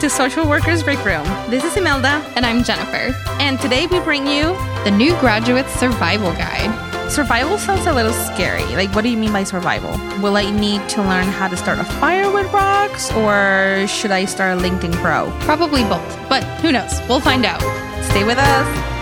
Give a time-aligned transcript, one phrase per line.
[0.00, 1.24] to Social Workers Break Room.
[1.48, 2.24] This is Imelda.
[2.36, 3.14] And I'm Jennifer.
[3.40, 4.54] And today we bring you
[4.84, 7.10] the new graduate survival guide.
[7.10, 8.64] Survival sounds a little scary.
[8.76, 9.90] Like, what do you mean by survival?
[10.22, 14.24] Will I need to learn how to start a fire with rocks, or should I
[14.24, 15.30] start a LinkedIn Pro?
[15.40, 17.00] Probably both, but who knows?
[17.08, 17.60] We'll find out.
[18.04, 18.93] Stay with us.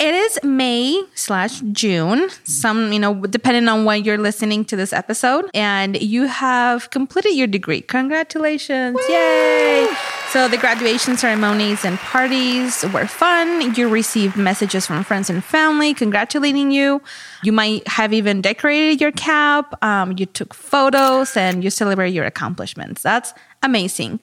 [0.00, 4.94] It is May slash June, some, you know, depending on when you're listening to this
[4.94, 7.82] episode, and you have completed your degree.
[7.82, 8.96] Congratulations.
[8.96, 9.14] Woo!
[9.14, 9.86] Yay.
[10.30, 13.74] So the graduation ceremonies and parties were fun.
[13.74, 17.02] You received messages from friends and family congratulating you.
[17.42, 19.74] You might have even decorated your cap.
[19.84, 23.02] Um, you took photos and you celebrate your accomplishments.
[23.02, 24.20] That's amazing.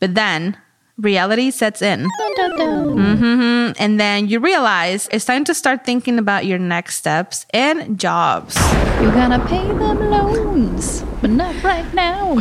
[0.00, 0.58] But then
[0.98, 2.08] reality sets in.
[2.38, 3.72] Mm-hmm.
[3.78, 8.56] And then you realize it's time to start thinking about your next steps and jobs.
[9.00, 12.40] You're gonna pay them loans, but not right now.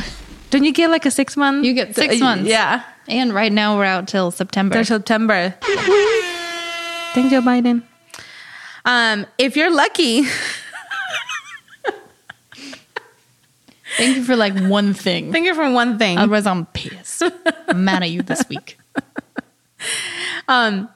[0.50, 1.66] Don't you get like a six month?
[1.66, 2.48] You get six uh, months.
[2.48, 2.84] Yeah.
[3.08, 4.76] And right now we're out till September.
[4.76, 5.56] Till September.
[5.62, 7.84] Thank Joe Biden.
[8.86, 10.24] Um, if you're lucky,
[13.98, 15.32] Thank you for like one thing.
[15.32, 16.18] Thank you for one thing.
[16.18, 17.24] Otherwise, I'm pissed.
[17.68, 18.78] I'm mad at you this week.
[20.48, 20.90] Um,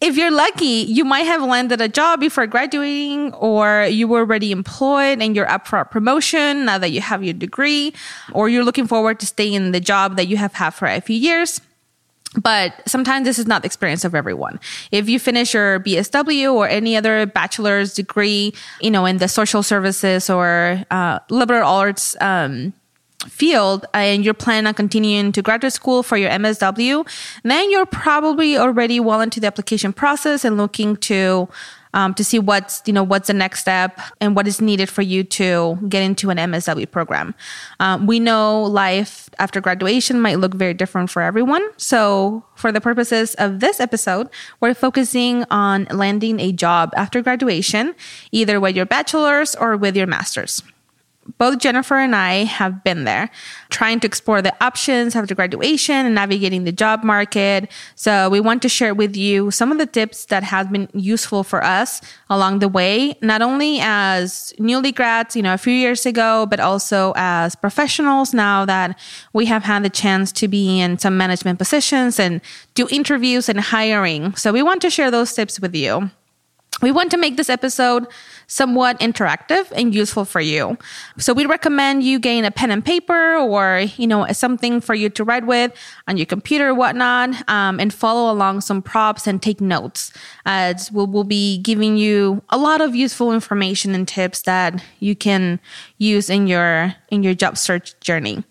[0.00, 4.52] if you're lucky, you might have landed a job before graduating, or you were already
[4.52, 7.94] employed and you're up for a promotion now that you have your degree,
[8.32, 11.00] or you're looking forward to staying in the job that you have had for a
[11.00, 11.60] few years.
[12.36, 14.58] But sometimes this is not the experience of everyone.
[14.90, 19.62] If you finish your BSW or any other bachelor's degree, you know, in the social
[19.62, 22.72] services or uh, liberal arts um,
[23.28, 27.06] field, and you're planning on continuing to graduate school for your MSW,
[27.42, 31.48] then you're probably already well into the application process and looking to
[31.94, 35.00] um, to see what's you know what's the next step and what is needed for
[35.00, 37.34] you to get into an MSW program.
[37.80, 41.66] Um, we know life after graduation might look very different for everyone.
[41.78, 44.28] So for the purposes of this episode,
[44.60, 47.94] we're focusing on landing a job after graduation,
[48.32, 50.62] either with your bachelor's or with your master's
[51.38, 53.30] both Jennifer and I have been there
[53.70, 57.70] trying to explore the options after graduation and navigating the job market.
[57.94, 61.44] So we want to share with you some of the tips that have been useful
[61.44, 66.06] for us along the way, not only as newly grads, you know, a few years
[66.06, 68.98] ago, but also as professionals now that
[69.32, 72.40] we have had the chance to be in some management positions and
[72.74, 74.34] do interviews and hiring.
[74.36, 76.10] So we want to share those tips with you.
[76.84, 78.06] We want to make this episode
[78.46, 80.76] somewhat interactive and useful for you.
[81.16, 85.08] So we recommend you gain a pen and paper or, you know, something for you
[85.08, 85.72] to write with
[86.08, 90.12] on your computer or whatnot, um, and follow along some props and take notes.
[90.44, 95.16] As we'll, we'll be giving you a lot of useful information and tips that you
[95.16, 95.60] can
[95.96, 98.44] use in your, in your job search journey.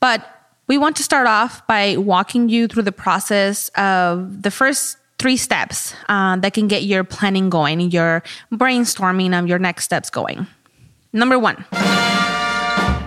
[0.00, 0.26] But
[0.68, 5.36] we want to start off by walking you through the process of the first three
[5.36, 10.48] steps uh, that can get your planning going, your brainstorming of your next steps going.
[11.12, 11.64] Number one,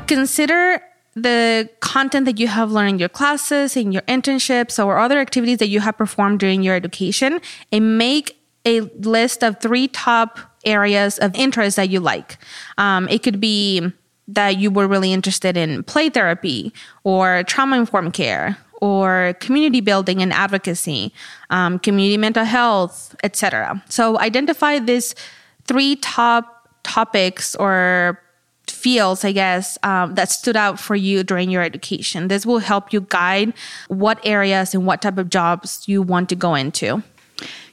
[0.07, 0.81] consider
[1.15, 5.57] the content that you have learned in your classes, in your internships, or other activities
[5.57, 7.41] that you have performed during your education,
[7.73, 12.37] and make a list of three top areas of interest that you like.
[12.77, 13.91] Um, it could be
[14.27, 20.21] that you were really interested in play therapy or trauma informed care or community building
[20.21, 21.11] and advocacy,
[21.49, 23.83] um, community mental health, etc.
[23.89, 25.15] So identify these
[25.65, 28.21] three top topics or
[28.69, 32.27] fields, I guess, um, that stood out for you during your education.
[32.27, 33.53] This will help you guide
[33.87, 37.01] what areas and what type of jobs you want to go into.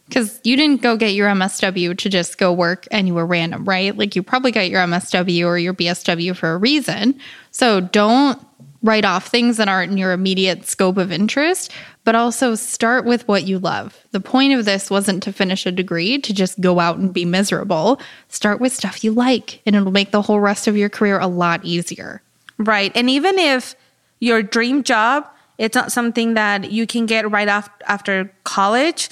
[0.09, 3.97] Because you didn't go get your MSW to just go work anywhere random, right?
[3.97, 7.19] Like you probably got your MSW or your BSW for a reason.
[7.51, 8.41] So don't
[8.83, 11.73] write off things that aren't in your immediate scope of interest,
[12.05, 14.05] but also start with what you love.
[14.11, 17.25] The point of this wasn't to finish a degree to just go out and be
[17.25, 18.01] miserable.
[18.29, 21.29] Start with stuff you like, and it'll make the whole rest of your career a
[21.29, 22.23] lot easier.
[22.59, 22.93] Right.
[22.95, 23.77] And even if
[24.19, 25.29] your dream job,
[25.59, 29.09] it's not something that you can get right off after college,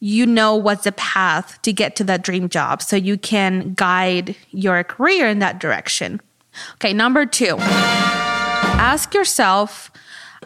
[0.00, 2.80] you know what's the path to get to that dream job.
[2.80, 6.20] So you can guide your career in that direction.
[6.76, 7.58] Okay, number two
[8.80, 9.90] ask yourself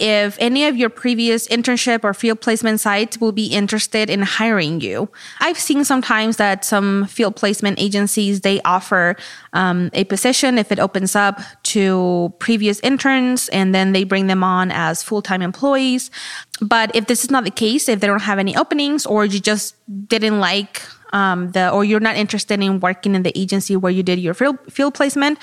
[0.00, 4.80] if any of your previous internship or field placement sites will be interested in hiring
[4.80, 5.08] you.
[5.38, 9.14] I've seen sometimes that some field placement agencies they offer
[9.52, 11.40] um, a position if it opens up
[11.74, 16.10] to previous interns and then they bring them on as full-time employees.
[16.60, 19.38] But if this is not the case, if they don't have any openings or you
[19.38, 19.76] just
[20.08, 20.82] didn't like
[21.14, 24.34] um, the or you're not interested in working in the agency where you did your
[24.34, 25.38] field, field placement,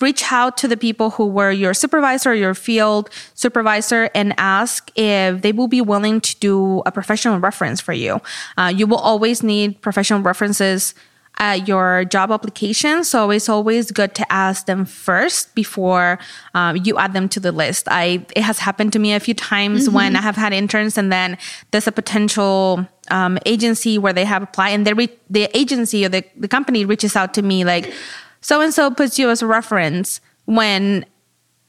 [0.00, 5.40] reach out to the people who were your supervisor, your field supervisor, and ask if
[5.42, 8.20] they will be willing to do a professional reference for you.
[8.58, 10.94] Uh, you will always need professional references
[11.38, 13.02] at your job application.
[13.02, 16.18] So it's always good to ask them first before
[16.54, 17.88] um, you add them to the list.
[17.90, 19.96] I it has happened to me a few times mm-hmm.
[19.96, 21.38] when I have had interns, and then
[21.70, 26.08] there's a potential um, agency where they have applied, and they re- the agency or
[26.08, 27.92] the, the company reaches out to me like,
[28.40, 31.06] so and so puts you as a reference when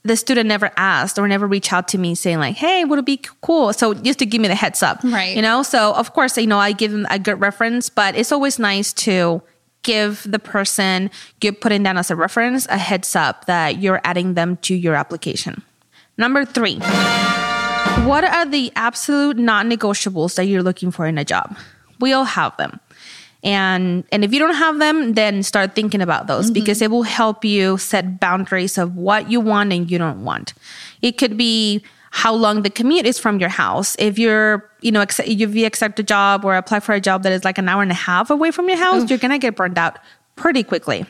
[0.03, 3.05] the student never asked or never reached out to me saying like, "Hey, would it
[3.05, 5.35] be cool?" So just to give me the heads up, right?
[5.35, 8.31] You know, so of course, you know, I give them a good reference, but it's
[8.31, 9.41] always nice to
[9.81, 11.11] give the person
[11.41, 14.95] you're putting down as a reference a heads up that you're adding them to your
[14.95, 15.63] application.
[16.17, 16.79] Number three,
[18.03, 21.55] what are the absolute non negotiables that you're looking for in a job?
[21.99, 22.79] We all have them.
[23.43, 26.53] And, and if you don't have them, then start thinking about those mm-hmm.
[26.53, 30.53] because it will help you set boundaries of what you want and you don't want.
[31.03, 33.95] It could be how long the commute is from your house.
[33.99, 35.19] If you're, you know, if
[35.55, 37.91] you accept a job or apply for a job that is like an hour and
[37.91, 39.09] a half away from your house, Oof.
[39.09, 39.99] you're gonna get burned out
[40.35, 41.05] pretty quickly.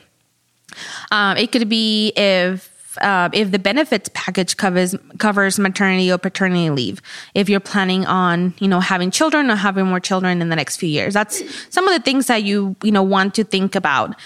[1.10, 6.70] Um, it could be if uh, if the benefits package covers covers maternity or paternity
[6.70, 7.02] leave.
[7.34, 10.76] If you're planning on you know having children or having more children in the next
[10.76, 14.16] few years, that's some of the things that you you know want to think about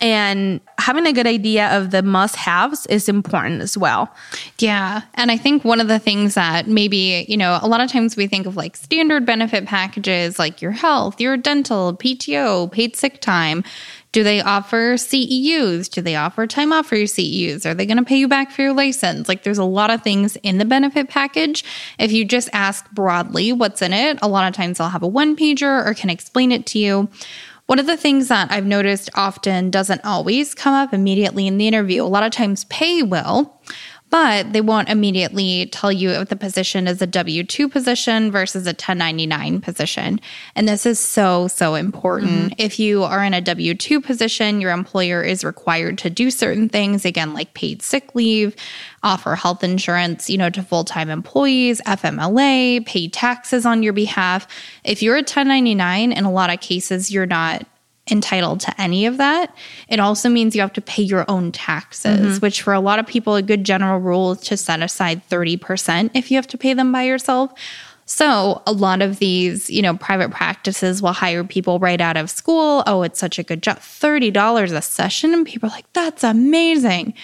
[0.00, 4.12] and having a good idea of the must haves is important as well.
[4.58, 5.02] Yeah.
[5.14, 8.16] And I think one of the things that maybe, you know, a lot of times
[8.16, 13.20] we think of like standard benefit packages like your health, your dental, PTO, paid sick
[13.20, 13.62] time.
[14.12, 15.88] Do they offer CEUs?
[15.88, 17.64] Do they offer time off for your CEUs?
[17.64, 19.28] Are they going to pay you back for your license?
[19.28, 21.64] Like there's a lot of things in the benefit package.
[21.98, 25.08] If you just ask broadly what's in it, a lot of times they'll have a
[25.08, 27.08] one pager or can explain it to you.
[27.66, 31.68] One of the things that I've noticed often doesn't always come up immediately in the
[31.68, 32.02] interview.
[32.02, 33.60] A lot of times pay will,
[34.10, 38.66] but they won't immediately tell you if the position is a W 2 position versus
[38.66, 40.20] a 1099 position.
[40.54, 42.52] And this is so, so important.
[42.52, 42.54] Mm-hmm.
[42.58, 46.68] If you are in a W 2 position, your employer is required to do certain
[46.68, 48.56] things, again, like paid sick leave,
[49.02, 54.46] offer health insurance, you know, to full time employees, FMLA, pay taxes on your behalf.
[54.84, 57.64] If you're a 1099, in a lot of cases, you're not
[58.10, 59.54] entitled to any of that.
[59.88, 62.36] It also means you have to pay your own taxes, mm-hmm.
[62.38, 66.10] which for a lot of people, a good general rule is to set aside 30%
[66.14, 67.52] if you have to pay them by yourself.
[68.06, 72.28] So a lot of these, you know, private practices will hire people right out of
[72.28, 72.82] school.
[72.86, 73.78] Oh, it's such a good job.
[73.78, 75.32] $30 a session.
[75.32, 77.14] And people are like, that's amazing.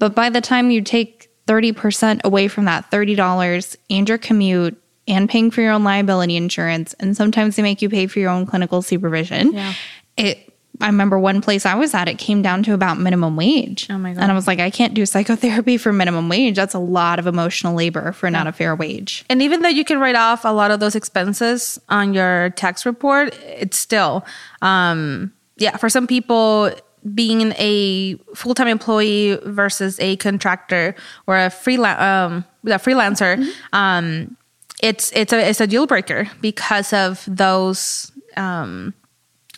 [0.00, 4.76] But by the time you take 30% away from that $30 and your commute
[5.06, 8.30] and paying for your own liability insurance, and sometimes they make you pay for your
[8.30, 9.52] own clinical supervision.
[9.52, 9.74] Yeah
[10.16, 13.86] it I remember one place I was at, it came down to about minimum wage.
[13.90, 14.22] Oh my God.
[14.22, 16.56] And I was like, I can't do psychotherapy for minimum wage.
[16.56, 18.32] That's a lot of emotional labor for yeah.
[18.32, 19.24] not a fair wage.
[19.28, 22.84] And even though you can write off a lot of those expenses on your tax
[22.84, 24.24] report, it's still,
[24.62, 26.72] um, yeah, for some people,
[27.14, 30.96] being a full time employee versus a contractor
[31.26, 33.50] or a, freelan- um, a freelancer, mm-hmm.
[33.72, 34.36] um,
[34.82, 38.10] it's, it's, a, it's a deal breaker because of those.
[38.36, 38.92] Um,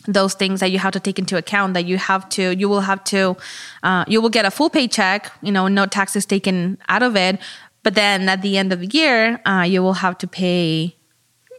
[0.07, 2.81] those things that you have to take into account that you have to you will
[2.81, 3.37] have to
[3.83, 7.39] uh, you will get a full paycheck you know no taxes taken out of it.
[7.83, 10.96] But then at the end of the year uh, you will have to pay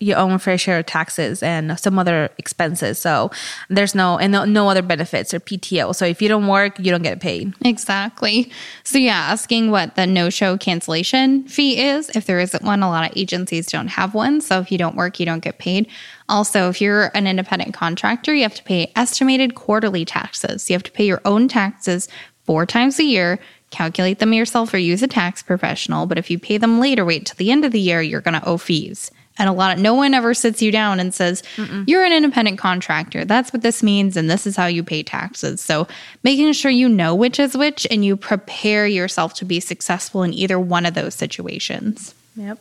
[0.00, 2.98] your own fair share of taxes and some other expenses.
[2.98, 3.30] So
[3.68, 5.94] there's no and no, no, other benefits or PTO.
[5.94, 7.54] So if you don't work, you don't get paid.
[7.64, 8.50] Exactly.
[8.84, 13.10] So yeah, asking what the no-show cancellation fee is, if there isn't one, a lot
[13.10, 14.40] of agencies don't have one.
[14.40, 15.88] So if you don't work, you don't get paid.
[16.28, 20.68] Also, if you're an independent contractor, you have to pay estimated quarterly taxes.
[20.68, 22.08] You have to pay your own taxes
[22.44, 23.38] four times a year
[23.70, 26.06] calculate them yourself or use a tax professional.
[26.06, 28.20] But if you pay them late or wait till the end of the year, you're
[28.20, 29.10] going to owe fees.
[29.38, 31.84] And a lot of no one ever sits you down and says, Mm-mm.
[31.86, 33.24] You're an independent contractor.
[33.24, 34.16] That's what this means.
[34.16, 35.60] And this is how you pay taxes.
[35.60, 35.86] So
[36.24, 40.34] making sure you know which is which and you prepare yourself to be successful in
[40.34, 42.14] either one of those situations.
[42.36, 42.58] Yep.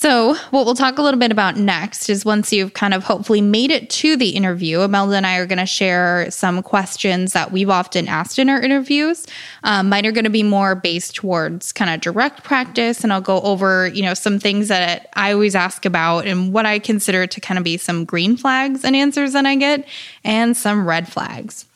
[0.00, 3.42] So, what we'll talk a little bit about next is once you've kind of hopefully
[3.42, 7.52] made it to the interview, Imelda and I are going to share some questions that
[7.52, 9.26] we've often asked in our interviews.
[9.62, 13.20] Um, mine are going to be more based towards kind of direct practice, and I'll
[13.20, 17.26] go over, you know, some things that I always ask about and what I consider
[17.26, 19.86] to kind of be some green flags and answers that I get,
[20.24, 21.66] and some red flags.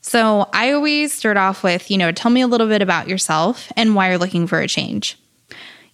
[0.00, 3.70] So, I always start off with, you know, tell me a little bit about yourself
[3.76, 5.16] and why you're looking for a change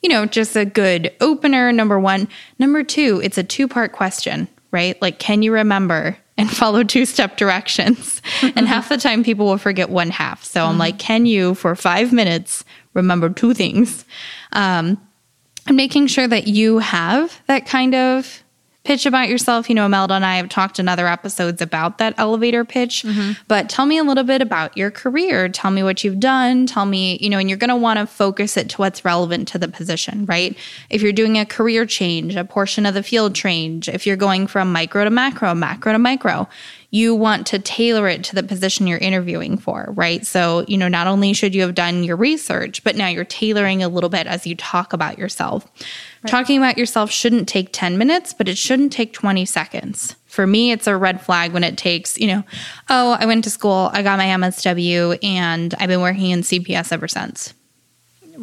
[0.02, 2.28] you know, just a good opener, number one.
[2.58, 5.00] Number two, it's a two part question, right?
[5.00, 8.20] Like, can you remember and follow two step directions.
[8.42, 10.44] and half the time people will forget one half.
[10.44, 14.04] So I'm like, can you, for five minutes, remember two things?
[14.52, 15.00] Um,
[15.66, 18.42] and making sure that you have that kind of
[18.86, 19.68] pitch about yourself.
[19.68, 23.32] You know, Imelda and I have talked in other episodes about that elevator pitch, mm-hmm.
[23.48, 25.48] but tell me a little bit about your career.
[25.48, 26.66] Tell me what you've done.
[26.66, 29.48] Tell me, you know, and you're going to want to focus it to what's relevant
[29.48, 30.56] to the position, right?
[30.88, 34.46] If you're doing a career change, a portion of the field change, if you're going
[34.46, 36.48] from micro to macro, macro to micro,
[36.90, 40.26] you want to tailor it to the position you're interviewing for, right?
[40.26, 43.82] So, you know, not only should you have done your research, but now you're tailoring
[43.82, 45.66] a little bit as you talk about yourself.
[46.26, 50.16] Talking about yourself shouldn't take 10 minutes, but it shouldn't take 20 seconds.
[50.26, 52.42] For me, it's a red flag when it takes, you know,
[52.90, 56.92] oh, I went to school, I got my MSW, and I've been working in CPS
[56.92, 57.54] ever since.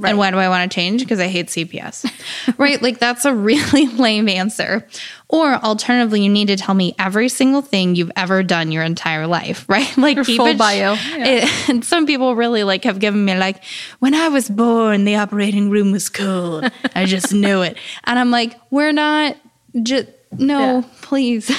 [0.04, 1.02] And why do I want to change?
[1.02, 2.10] Because I hate CPS.
[2.58, 2.82] right?
[2.82, 4.88] Like that's a really lame answer.
[5.30, 9.26] Or alternatively, you need to tell me every single thing you've ever done your entire
[9.28, 9.98] life, right?
[9.98, 10.96] Like Your keep full it, bio.
[11.00, 13.64] it- and some people really like have given me like,
[14.00, 16.70] when I was born, the operating room was cold.
[16.96, 17.78] I just knew it.
[18.04, 19.38] And I'm like, we're not
[19.82, 20.08] just
[20.38, 20.84] no, Yeah.
[21.02, 21.52] please.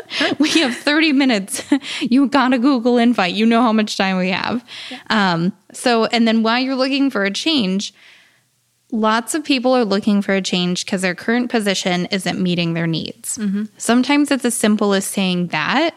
[0.38, 1.62] we have 30 minutes.
[2.00, 3.34] you got a Google invite.
[3.34, 4.64] You know how much time we have.
[5.10, 7.94] Um, so, and then while you're looking for a change,
[8.90, 12.86] lots of people are looking for a change because their current position isn't meeting their
[12.86, 13.38] needs.
[13.78, 15.94] Sometimes it's as simple as saying that.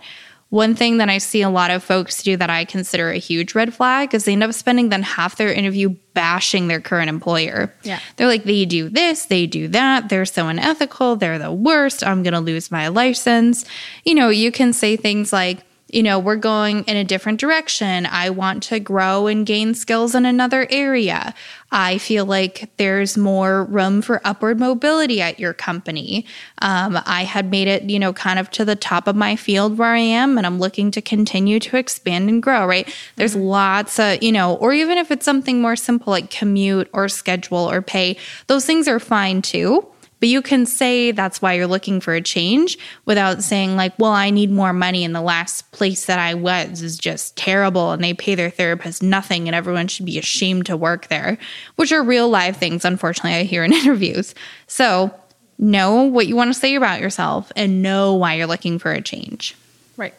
[0.56, 3.56] One thing that I see a lot of folks do that I consider a huge
[3.56, 7.74] red flag is they end up spending then half their interview bashing their current employer.
[7.84, 8.00] Yeah.
[8.16, 12.24] They're like, they do this, they do that, they're so unethical, they're the worst, I'm
[12.24, 13.66] gonna lose my license.
[14.06, 15.60] You know, you can say things like,
[15.96, 18.06] you know, we're going in a different direction.
[18.06, 21.34] I want to grow and gain skills in another area.
[21.72, 26.25] I feel like there's more room for upward mobility at your company.
[26.62, 29.78] Um, I had made it, you know, kind of to the top of my field
[29.78, 32.94] where I am, and I'm looking to continue to expand and grow, right?
[33.16, 37.08] There's lots of, you know, or even if it's something more simple like commute or
[37.08, 39.88] schedule or pay, those things are fine too.
[40.19, 44.12] But you can say that's why you're looking for a change without saying, like, well,
[44.12, 48.03] I need more money and the last place that I was is just terrible and
[48.03, 51.38] they pay their therapist nothing and everyone should be ashamed to work there,
[51.75, 54.34] which are real live things, unfortunately, I hear in interviews.
[54.67, 55.13] So
[55.57, 59.01] know what you want to say about yourself and know why you're looking for a
[59.01, 59.55] change.
[59.98, 60.13] Right.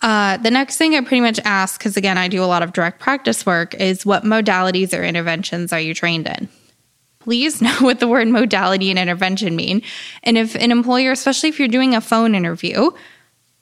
[0.00, 2.72] Uh, the next thing I pretty much ask, because again, I do a lot of
[2.72, 6.48] direct practice work, is what modalities or interventions are you trained in?
[7.24, 9.82] Please know what the word modality and intervention mean.
[10.22, 12.90] And if an employer, especially if you're doing a phone interview,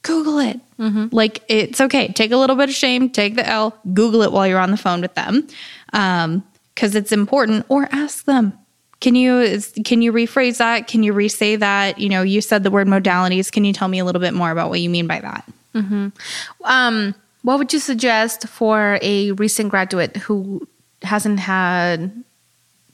[0.03, 0.61] Google it.
[0.79, 1.09] Mm-hmm.
[1.13, 2.09] Like it's okay.
[2.09, 4.77] Take a little bit of shame, take the L, Google it while you're on the
[4.77, 5.47] phone with them,
[5.93, 6.43] um,
[6.75, 7.67] because it's important.
[7.69, 8.55] Or ask them.
[9.01, 10.87] Can you is- can you rephrase that?
[10.87, 11.99] Can you re-say that?
[11.99, 13.51] You know, you said the word modalities.
[13.51, 15.51] Can you tell me a little bit more about what you mean by that?
[15.75, 16.09] Mm-hmm.
[16.65, 20.67] Um, what would you suggest for a recent graduate who
[21.03, 22.13] hasn't had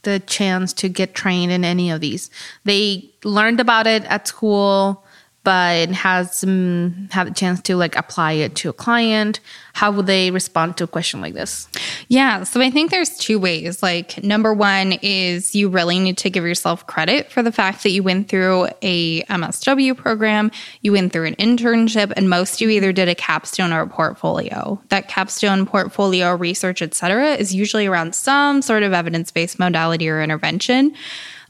[0.07, 2.31] the chance to get trained in any of these?
[2.65, 5.05] They learned about it at school,
[5.47, 9.39] but has um, had a chance to like apply it to a client.
[9.75, 11.69] How would they respond to a question like this?
[12.09, 12.43] Yeah.
[12.43, 13.81] So I think there's two ways.
[13.81, 17.91] Like, number one is you really need to give yourself credit for the fact that
[17.91, 20.51] you went through a MSW program,
[20.81, 24.83] you went through an internship, and most you either did a capstone or a portfolio.
[24.89, 30.09] That capstone, portfolio, research, et cetera, is usually around some sort of evidence based modality
[30.09, 30.93] or intervention.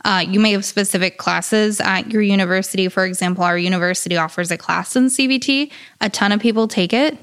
[0.06, 2.88] Uh, you may have specific classes at your university.
[2.88, 5.72] For example, our university offers a class in CBT.
[6.00, 7.18] A ton of people take it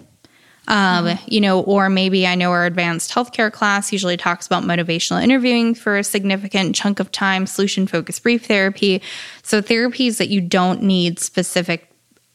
[0.68, 5.22] um, you know, or maybe I know our advanced healthcare class usually talks about motivational
[5.22, 9.02] interviewing for a significant chunk of time, solution focused brief therapy.
[9.42, 11.90] So, therapies that you don't need specific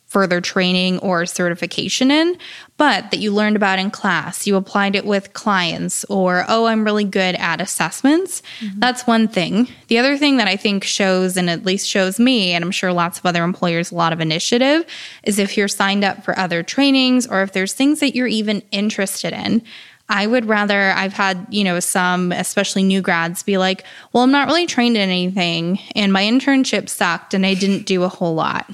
[0.08, 2.36] further training or certification in,
[2.78, 4.46] but that you learned about in class.
[4.46, 8.42] You applied it with clients, or, oh, I'm really good at assessments.
[8.60, 8.80] Mm-hmm.
[8.80, 9.68] That's one thing.
[9.88, 12.92] The other thing that I think shows, and at least shows me, and I'm sure
[12.92, 14.86] lots of other employers, a lot of initiative,
[15.24, 18.62] is if you're signed up for other trainings or if there's things that you're even
[18.70, 19.62] interested in.
[20.08, 23.84] I would rather, I've had, you know, some, especially new grads, be like,
[24.14, 28.04] well, I'm not really trained in anything, and my internship sucked, and I didn't do
[28.04, 28.70] a whole lot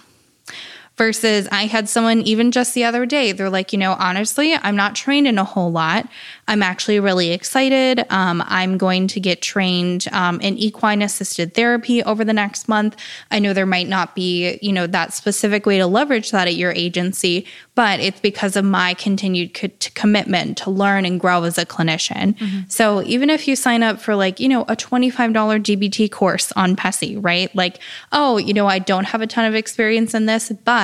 [0.97, 3.33] versus I had someone even just the other day.
[3.33, 6.07] They're like, you know, honestly, I'm not trained in a whole lot.
[6.47, 8.05] I'm actually really excited.
[8.11, 12.97] Um, I'm going to get trained um, in equine assisted therapy over the next month.
[13.31, 16.55] I know there might not be, you know, that specific way to leverage that at
[16.55, 21.43] your agency, but it's because of my continued co- to commitment to learn and grow
[21.43, 22.39] as a clinician.
[22.71, 26.77] So even if you sign up for like, you know, a $25 CBT course on
[26.77, 27.55] PESI, right?
[27.57, 27.81] Like,
[28.13, 30.84] oh, you know, I don't have a ton of experience in this, but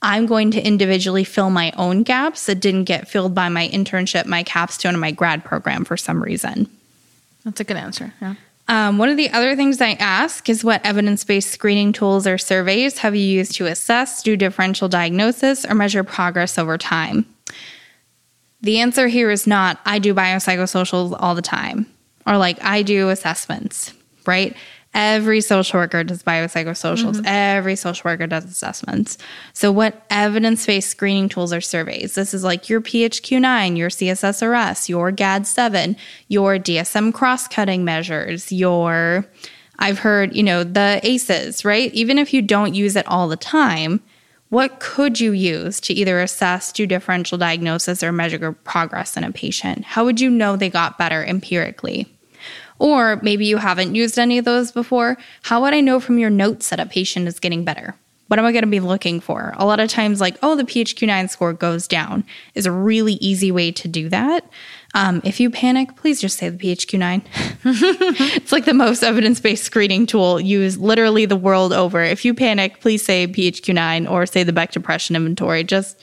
[0.00, 4.26] I'm going to individually fill my own gaps that didn't get filled by my internship,
[4.26, 6.68] my capstone, and my grad program for some reason.
[7.44, 8.12] That's a good answer.
[8.20, 8.34] Yeah.
[8.68, 12.36] Um, one of the other things I ask is what evidence based screening tools or
[12.36, 17.24] surveys have you used to assess, do differential diagnosis, or measure progress over time?
[18.60, 21.86] The answer here is not, I do biopsychosocials all the time,
[22.26, 23.94] or like I do assessments,
[24.26, 24.54] right?
[24.98, 27.18] Every social worker does biopsychosocials.
[27.18, 27.26] Mm-hmm.
[27.26, 29.16] Every social worker does assessments.
[29.52, 32.16] So, what evidence based screening tools or surveys?
[32.16, 39.24] This is like your PHQ9, your CSSRS, your GAD7, your DSM cross cutting measures, your,
[39.78, 41.94] I've heard, you know, the ACEs, right?
[41.94, 44.00] Even if you don't use it all the time,
[44.48, 49.30] what could you use to either assess, do differential diagnosis, or measure progress in a
[49.30, 49.84] patient?
[49.84, 52.17] How would you know they got better empirically?
[52.78, 55.18] Or maybe you haven't used any of those before.
[55.42, 57.96] How would I know from your notes that a patient is getting better?
[58.28, 59.54] What am I going to be looking for?
[59.56, 63.50] A lot of times, like, oh, the PHQ9 score goes down is a really easy
[63.50, 64.44] way to do that.
[64.94, 67.24] Um, if you panic, please just say the PHQ9.
[68.36, 72.02] it's like the most evidence based screening tool used literally the world over.
[72.02, 75.64] If you panic, please say PHQ9 or say the Beck Depression Inventory.
[75.64, 75.98] Just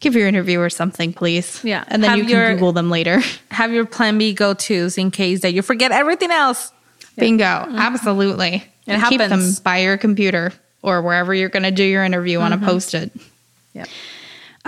[0.00, 1.62] give your interviewer something, please.
[1.64, 1.84] Yeah.
[1.88, 3.20] And then Have you can your- Google them later.
[3.50, 6.72] Have your plan B go tos in case that you forget everything else.
[7.16, 7.44] Bingo.
[7.44, 7.76] Mm-hmm.
[7.76, 8.54] Absolutely.
[8.54, 10.52] It And Keep them by your computer
[10.82, 12.66] or wherever you're going to do your interview on a mm-hmm.
[12.66, 13.12] post it.
[13.74, 13.86] Yeah.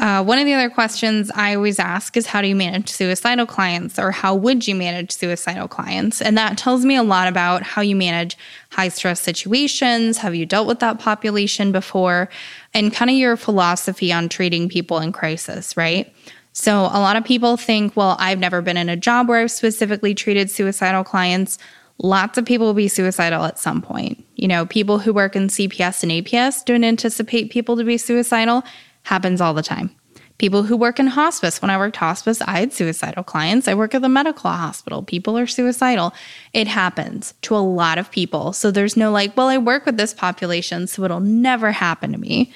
[0.01, 3.45] Uh, one of the other questions I always ask is how do you manage suicidal
[3.45, 6.23] clients or how would you manage suicidal clients?
[6.23, 8.35] And that tells me a lot about how you manage
[8.71, 10.17] high stress situations.
[10.17, 12.31] Have you dealt with that population before?
[12.73, 16.11] And kind of your philosophy on treating people in crisis, right?
[16.55, 19.51] So a lot of people think, well, I've never been in a job where I've
[19.51, 21.59] specifically treated suicidal clients.
[21.99, 24.25] Lots of people will be suicidal at some point.
[24.37, 28.65] You know, people who work in CPS and APS don't anticipate people to be suicidal.
[29.11, 29.91] Happens all the time.
[30.39, 31.61] People who work in hospice.
[31.61, 33.69] When I worked hospice, I had suicidal clients.
[33.69, 35.03] I work at the medical hospital.
[35.03, 36.15] People are suicidal.
[36.55, 38.55] It happens to a lot of people.
[38.55, 42.19] So there's no like, well, I work with this population, so it'll never happen to
[42.19, 42.53] me.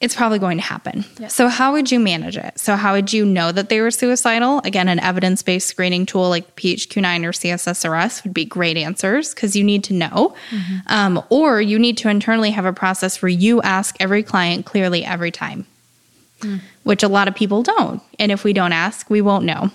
[0.00, 1.04] It's probably going to happen.
[1.28, 2.58] So, how would you manage it?
[2.58, 4.62] So, how would you know that they were suicidal?
[4.64, 9.54] Again, an evidence based screening tool like PHQ9 or CSSRS would be great answers because
[9.54, 10.34] you need to know.
[10.86, 15.04] Um, or you need to internally have a process where you ask every client clearly
[15.04, 15.66] every time
[16.84, 18.02] which a lot of people don't.
[18.18, 19.70] And if we don't ask, we won't know.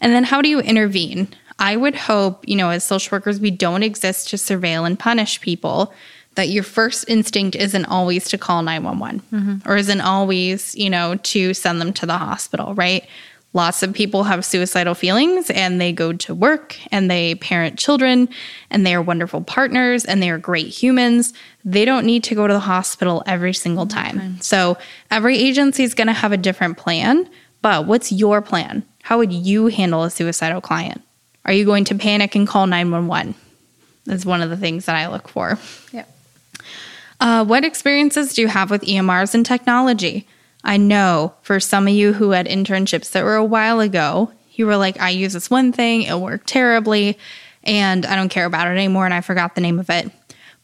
[0.00, 1.28] And then how do you intervene?
[1.58, 5.40] I would hope, you know, as social workers, we don't exist to surveil and punish
[5.40, 5.92] people,
[6.34, 9.70] that your first instinct isn't always to call 911 mm-hmm.
[9.70, 13.06] or isn't always, you know, to send them to the hospital, right?
[13.54, 18.30] Lots of people have suicidal feelings and they go to work and they parent children
[18.70, 21.34] and they are wonderful partners and they are great humans.
[21.62, 24.40] They don't need to go to the hospital every single time.
[24.40, 24.78] So
[25.10, 27.28] every agency is going to have a different plan.
[27.60, 28.84] But what's your plan?
[29.02, 31.02] How would you handle a suicidal client?
[31.44, 33.34] Are you going to panic and call 911?
[34.04, 35.58] That's one of the things that I look for.
[35.92, 36.04] Yeah.
[37.20, 40.26] Uh, what experiences do you have with EMRs and technology?
[40.64, 44.66] I know for some of you who had internships that were a while ago, you
[44.66, 47.18] were like, I use this one thing, it worked terribly,
[47.64, 50.10] and I don't care about it anymore, and I forgot the name of it.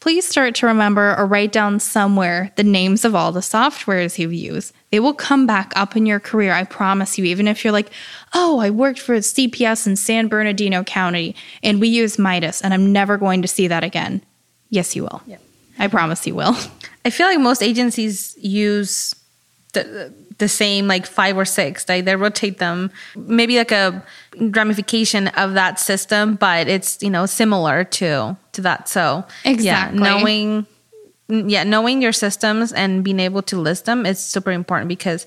[0.01, 4.33] Please start to remember or write down somewhere the names of all the softwares you've
[4.33, 4.73] used.
[4.93, 7.91] They will come back up in your career, I promise you, even if you're like,
[8.33, 11.35] oh, I worked for CPS in San Bernardino County
[11.65, 14.23] and we use Midas, and I'm never going to see that again.
[14.71, 15.23] Yes, you will.
[15.27, 15.43] Yep.
[15.81, 16.57] I promise you will.
[17.05, 19.15] I feel like most agencies use
[19.73, 21.89] the the same like five or six.
[21.89, 24.05] Like they rotate them, maybe like a
[24.39, 28.89] ramification of that system, but it's you know similar to to that.
[28.89, 29.65] So Exactly.
[29.67, 30.67] yeah, knowing
[31.29, 35.27] yeah knowing your systems and being able to list them is super important because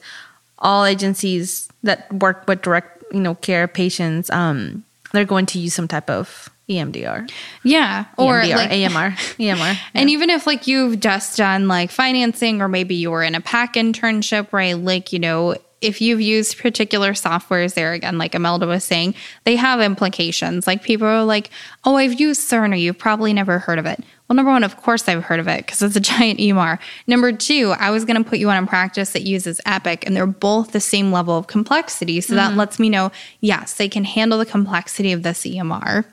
[0.57, 5.73] all agencies that work with direct you know care patients um they're going to use
[5.75, 7.29] some type of EMDR
[7.63, 8.05] Yeah.
[8.17, 12.67] Or EMDR like, AMR EMR And even if like you've just done like financing or
[12.67, 14.77] maybe you were in a pack internship, right?
[14.77, 19.55] Like, you know, if you've used particular softwares there again, like Imelda was saying, they
[19.55, 20.67] have implications.
[20.67, 21.49] Like people are like,
[21.83, 22.79] oh, I've used Cerner.
[22.79, 23.99] You've probably never heard of it.
[24.29, 26.79] Well, number one, of course I've heard of it because it's a giant EMR.
[27.07, 30.15] Number two, I was going to put you on a practice that uses Epic and
[30.15, 32.21] they're both the same level of complexity.
[32.21, 32.59] So that mm-hmm.
[32.59, 36.05] lets me know, yes, they can handle the complexity of this EMR.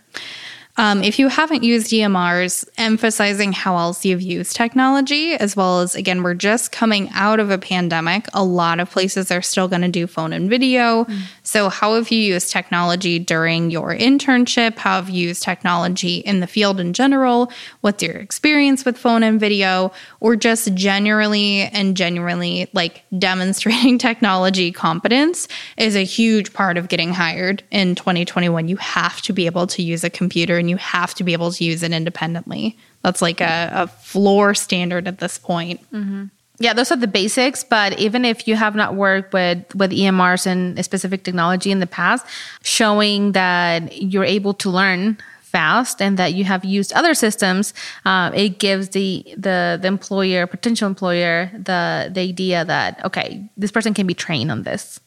[0.79, 5.97] Um, if you haven't used EMRs, emphasizing how else you've used technology, as well as,
[5.97, 8.27] again, we're just coming out of a pandemic.
[8.33, 11.05] A lot of places are still going to do phone and video.
[11.05, 11.23] Mm.
[11.43, 14.79] So, how have you used technology during your internship?
[14.79, 17.51] How have you used technology in the field in general?
[17.81, 19.91] What's your experience with phone and video?
[20.21, 27.13] Or just generally and genuinely like demonstrating technology competence is a huge part of getting
[27.13, 28.69] hired in 2021.
[28.69, 31.51] You have to be able to use a computer and you have to be able
[31.53, 32.77] to use it independently.
[33.03, 35.81] That's like a, a floor standard at this point.
[35.93, 36.27] Mm-hmm.
[36.61, 37.65] Yeah, those are the basics.
[37.65, 41.87] But even if you have not worked with with EMRs and specific technology in the
[41.87, 42.27] past,
[42.63, 47.73] showing that you're able to learn fast and that you have used other systems,
[48.05, 53.71] uh, it gives the, the the employer, potential employer, the the idea that okay, this
[53.71, 55.01] person can be trained on this.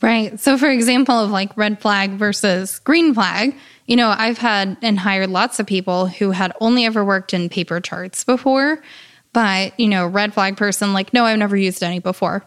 [0.00, 0.38] Right.
[0.38, 3.54] So, for example, of like red flag versus green flag,
[3.86, 7.48] you know, I've had and hired lots of people who had only ever worked in
[7.48, 8.82] paper charts before,
[9.32, 12.44] but, you know, red flag person, like, no, I've never used any before.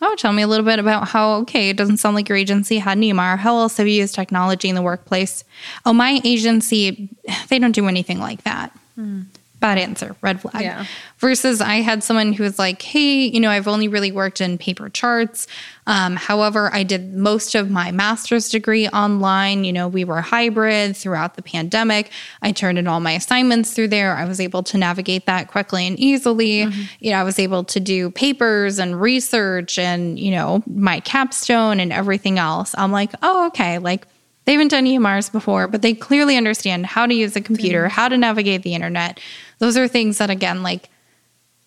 [0.00, 2.78] Oh, tell me a little bit about how, okay, it doesn't sound like your agency
[2.78, 3.38] had EMR.
[3.38, 5.44] How else have you used technology in the workplace?
[5.86, 7.08] Oh, my agency,
[7.48, 8.76] they don't do anything like that.
[8.98, 9.26] Mm
[9.64, 10.62] bad answer, red flag.
[10.62, 10.84] Yeah.
[11.20, 14.58] Versus I had someone who was like, hey, you know, I've only really worked in
[14.58, 15.46] paper charts.
[15.86, 19.64] Um, however, I did most of my master's degree online.
[19.64, 22.10] You know, we were hybrid throughout the pandemic.
[22.42, 24.14] I turned in all my assignments through there.
[24.14, 26.66] I was able to navigate that quickly and easily.
[26.66, 26.82] Mm-hmm.
[27.00, 31.80] You know, I was able to do papers and research and, you know, my capstone
[31.80, 32.74] and everything else.
[32.76, 33.78] I'm like, oh, okay.
[33.78, 34.06] Like,
[34.44, 38.08] they haven't done EMRs before, but they clearly understand how to use a computer, how
[38.08, 39.18] to navigate the internet.
[39.58, 40.90] Those are things that, again, like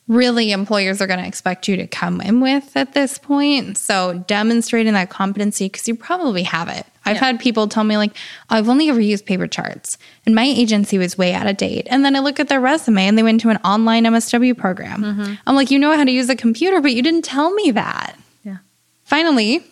[0.08, 3.78] really employers are going to expect you to come in with at this point.
[3.78, 6.86] So demonstrating that competency, because you probably have it.
[7.06, 7.26] I've yeah.
[7.26, 8.16] had people tell me, like,
[8.50, 11.88] I've only ever used paper charts and my agency was way out of date.
[11.90, 15.04] And then I look at their resume and they went to an online MSW program.
[15.04, 15.34] Mm-hmm.
[15.46, 18.18] I'm like, you know how to use a computer, but you didn't tell me that.
[18.44, 18.58] Yeah.
[19.04, 19.66] Finally,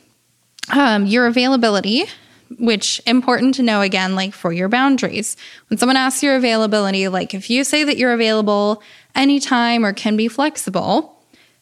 [0.74, 2.06] um, your availability
[2.60, 5.36] which important to know again like for your boundaries.
[5.70, 8.82] When someone asks your availability like if you say that you're available
[9.16, 11.16] anytime or can be flexible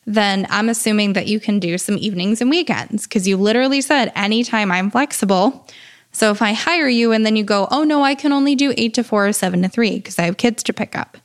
[0.06, 4.12] then i'm assuming that you can do some evenings and weekends because you literally said
[4.16, 5.68] anytime i'm flexible.
[6.12, 8.74] So if i hire you and then you go oh no i can only do
[8.78, 11.18] 8 to 4 or 7 to 3 because i have kids to pick up.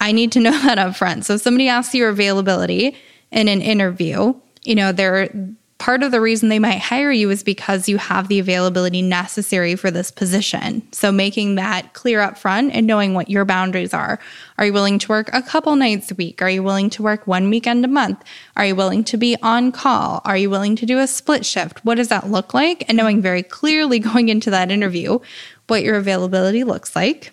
[0.00, 2.96] I need to know that up front so if somebody asks your availability
[3.30, 5.30] in an interview you know they're
[5.78, 9.76] part of the reason they might hire you is because you have the availability necessary
[9.76, 10.82] for this position.
[10.92, 14.18] So making that clear up front and knowing what your boundaries are.
[14.58, 16.40] Are you willing to work a couple nights a week?
[16.40, 18.24] Are you willing to work one weekend a month?
[18.56, 20.22] Are you willing to be on call?
[20.24, 21.84] Are you willing to do a split shift?
[21.84, 22.84] What does that look like?
[22.88, 25.18] And knowing very clearly going into that interview
[25.66, 27.32] what your availability looks like.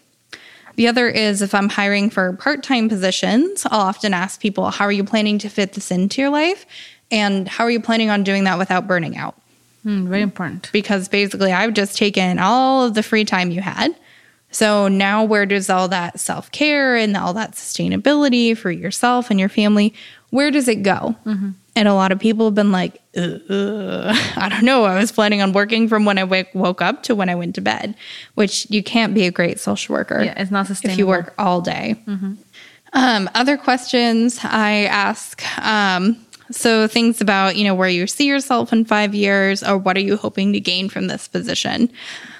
[0.76, 4.86] The other is if I'm hiring for part time positions, I'll often ask people, How
[4.86, 6.66] are you planning to fit this into your life?
[7.14, 9.36] And how are you planning on doing that without burning out?
[9.86, 10.70] Mm, very important.
[10.74, 13.96] Because basically, I've just taken all of the free time you had.
[14.50, 19.40] So now, where does all that self care and all that sustainability for yourself and
[19.40, 19.94] your family,
[20.32, 21.16] where does it go?
[21.26, 21.52] Mm-hmm.
[21.76, 24.86] And a lot of people have been like, I don't know.
[24.86, 27.54] I was planning on working from when I w- woke up to when I went
[27.56, 27.96] to bed,
[28.34, 30.24] which you can't be a great social worker.
[30.24, 30.94] Yeah, it's not sustainable.
[30.94, 32.02] If you work all day.
[32.08, 32.34] Mm-hmm.
[32.94, 38.74] Um, other questions I ask um, so things about, you know, where you see yourself
[38.74, 41.92] in five years or what are you hoping to gain from this position?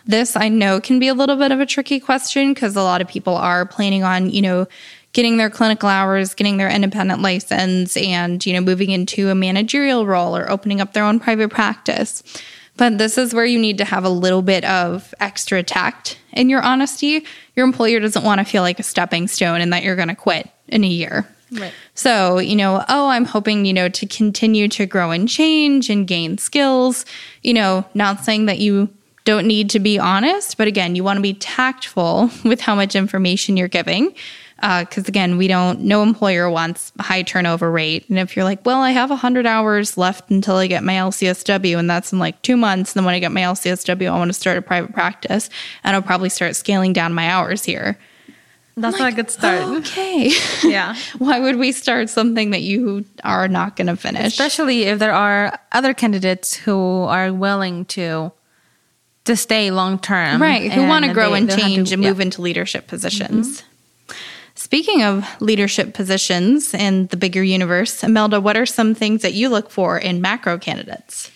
[0.06, 3.02] This I know can be a little bit of a tricky question because a lot
[3.02, 4.68] of people are planning on, you know,
[5.14, 10.06] getting their clinical hours, getting their independent license and, you know, moving into a managerial
[10.06, 12.24] role or opening up their own private practice.
[12.76, 16.50] But this is where you need to have a little bit of extra tact in
[16.50, 17.26] your honesty.
[17.56, 20.16] Your employer doesn't want to feel like a stepping stone and that you're going to
[20.16, 21.28] quit in a year.
[21.54, 21.74] Right.
[21.94, 26.08] So, you know, oh, I'm hoping, you know, to continue to grow and change and
[26.08, 27.06] gain skills,
[27.42, 28.90] you know, not saying that you
[29.26, 32.96] don't need to be honest, but again, you want to be tactful with how much
[32.96, 34.14] information you're giving.
[34.56, 38.08] Because uh, again, we don't, no employer wants high turnover rate.
[38.08, 41.78] And if you're like, well, I have 100 hours left until I get my LCSW,
[41.78, 42.94] and that's in like two months.
[42.94, 45.50] And then when I get my LCSW, I want to start a private practice
[45.84, 47.98] and I'll probably start scaling down my hours here.
[48.76, 49.62] That's not a good start.
[49.80, 50.32] Okay.
[50.64, 50.96] Yeah.
[51.20, 54.26] Why would we start something that you are not going to finish?
[54.26, 58.32] Especially if there are other candidates who are willing to
[59.26, 60.42] to stay long term.
[60.42, 60.72] Right.
[60.72, 62.24] Who want to grow and change to, and move yeah.
[62.24, 63.62] into leadership positions.
[63.62, 63.70] Mm-hmm.
[64.56, 69.50] Speaking of leadership positions in the bigger universe, Imelda, what are some things that you
[69.50, 71.32] look for in macro candidates?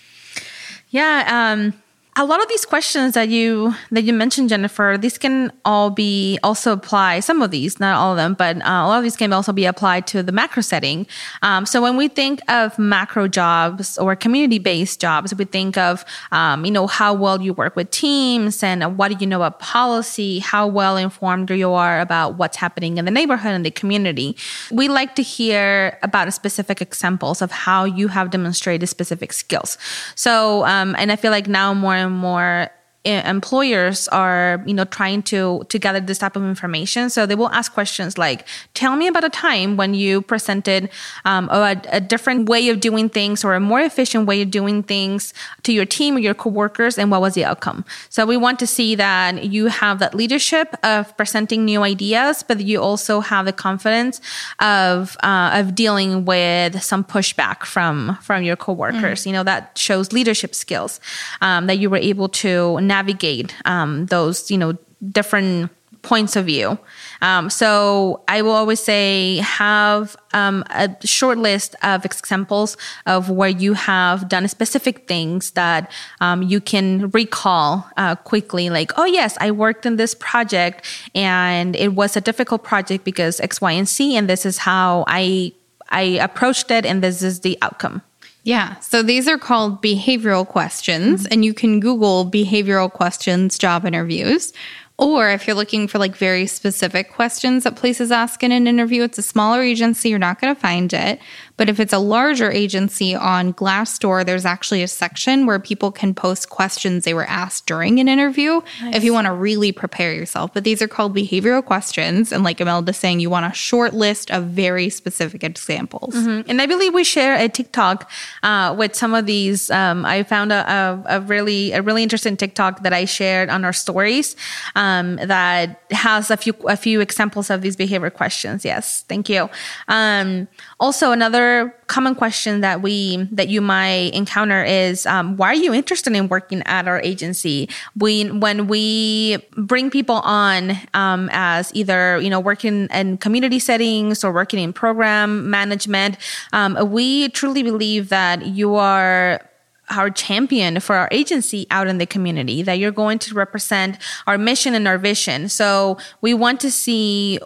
[0.89, 1.73] Yeah, um,
[2.19, 6.39] a lot of these questions that you that you mentioned jennifer these can all be
[6.41, 9.15] also apply some of these not all of them but uh, a lot of these
[9.15, 11.06] can also be applied to the macro setting.
[11.43, 16.03] Um, so when we think of macro jobs or community based jobs we think of
[16.32, 19.60] um, you know how well you work with teams and what do you know about
[19.60, 24.36] policy how well informed you are about what's happening in the neighborhood and the community.
[24.71, 29.77] We like to hear about specific examples of how you have demonstrated specific skills.
[30.15, 32.70] So um, and i feel like now more more
[33.05, 37.10] employers are you know trying to to gather this type of information.
[37.10, 40.89] So they will ask questions like tell me about a time when you presented
[41.25, 44.83] um, a, a, different way of doing things or a more efficient way of doing
[44.83, 45.33] things
[45.63, 47.86] to your team or your coworkers and what was the outcome?
[48.10, 52.60] So we want to see that you have that leadership of presenting new ideas but
[52.60, 54.19] you also have the confidence
[54.60, 59.21] of uh, of dealing with some pushback from from your coworkers.
[59.21, 59.25] Mm.
[59.27, 60.99] you know that shows leadership skills
[61.41, 64.78] um, that you were able to navigate um, those, you know,
[65.12, 65.71] different
[66.02, 66.78] points of view.
[67.21, 73.50] Um, so I will always say have um, a short list of examples of where
[73.50, 78.69] you have done specific things that um, you can recall uh, quickly.
[78.69, 83.39] Like, oh yes, I worked in this project and it was a difficult project because
[83.41, 85.54] X, Y, and Z, and this is how I
[85.89, 88.02] I approached it, and this is the outcome.
[88.47, 88.79] Yeah.
[88.79, 91.33] So these are called behavioral questions, mm-hmm.
[91.33, 94.53] and you can Google behavioral questions job interviews.
[94.97, 99.03] Or if you're looking for like very specific questions that places ask in an interview,
[99.03, 101.19] it's a smaller agency, you're not going to find it.
[101.58, 106.13] But if it's a larger agency on Glassdoor, there's actually a section where people can
[106.13, 108.96] post questions they were asked during an interview nice.
[108.96, 110.54] if you want to really prepare yourself.
[110.54, 112.32] But these are called behavioral questions.
[112.32, 116.13] And like Imelda saying, you want a short list of very specific examples.
[116.13, 116.50] Mm-hmm.
[116.50, 118.10] And I believe we share a TikTok
[118.43, 119.72] uh, with some of these.
[119.72, 123.65] Um, I found a, a, a, really a really interesting TikTok that I shared on
[123.65, 124.36] our stories
[124.76, 128.63] um, that has a few a few examples of these behavior questions.
[128.63, 129.50] Yes, thank you.
[129.88, 130.48] Um,
[130.80, 131.46] also, another
[131.88, 136.27] common question that we that you might encounter is um, why are you interested in
[136.27, 137.69] working at our agency?
[137.95, 144.23] We when we bring people on um, as either you know working in community settings
[144.23, 146.17] or working in program management,
[146.53, 149.41] um, we truly believe that you are
[149.89, 154.38] our champion for our agency out in the community, that you're going to represent our
[154.38, 155.47] mission and our vision.
[155.47, 157.39] So we want to see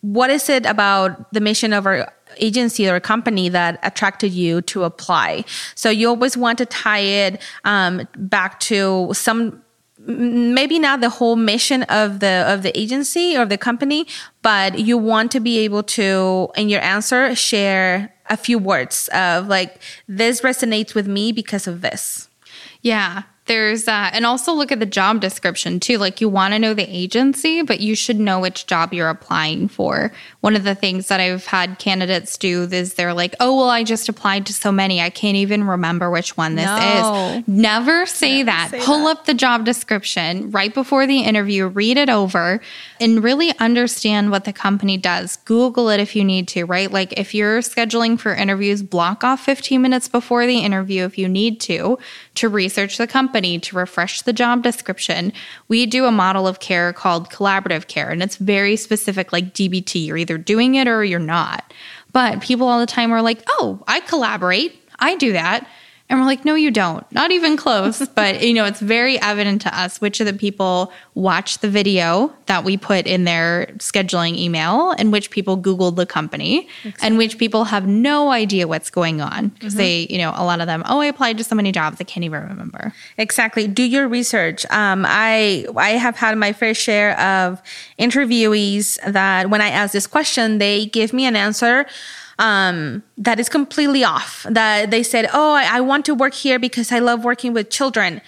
[0.00, 4.84] what is it about the mission of our agency or company that attracted you to
[4.84, 5.44] apply.
[5.74, 9.62] So you always want to tie it um, back to some
[10.06, 14.04] maybe not the whole mission of the of the agency or the company
[14.42, 19.46] but you want to be able to in your answer share a few words of
[19.46, 22.28] like this resonates with me because of this
[22.80, 24.14] yeah there's that.
[24.14, 25.98] And also look at the job description too.
[25.98, 29.66] Like you want to know the agency, but you should know which job you're applying
[29.66, 30.12] for.
[30.40, 33.82] One of the things that I've had candidates do is they're like, oh, well, I
[33.82, 35.00] just applied to so many.
[35.00, 37.36] I can't even remember which one this no.
[37.38, 37.48] is.
[37.48, 38.70] Never say that.
[38.70, 39.18] Say Pull that.
[39.18, 42.60] up the job description right before the interview, read it over,
[43.00, 45.36] and really understand what the company does.
[45.38, 46.92] Google it if you need to, right?
[46.92, 51.28] Like if you're scheduling for interviews, block off 15 minutes before the interview if you
[51.28, 51.98] need to,
[52.36, 55.32] to research the company company to refresh the job description,
[55.68, 58.10] we do a model of care called collaborative care.
[58.10, 60.06] And it's very specific, like DBT.
[60.06, 61.72] You're either doing it or you're not.
[62.12, 64.78] But people all the time are like, oh, I collaborate.
[64.98, 65.66] I do that.
[66.12, 67.10] And we're like, no, you don't.
[67.10, 68.06] Not even close.
[68.14, 72.30] but, you know, it's very evident to us which of the people watch the video
[72.46, 77.06] that we put in their scheduling email and which people Googled the company exactly.
[77.06, 79.78] and which people have no idea what's going on because mm-hmm.
[79.78, 82.04] they, you know, a lot of them, oh, I applied to so many jobs, I
[82.04, 82.92] can't even remember.
[83.16, 83.66] Exactly.
[83.66, 84.66] Do your research.
[84.66, 87.62] Um, I, I have had my fair share of
[87.98, 91.86] interviewees that when I ask this question, they give me an answer
[92.38, 94.46] um, that is completely off.
[94.48, 97.70] That they said, "Oh, I, I want to work here because I love working with
[97.70, 98.20] children."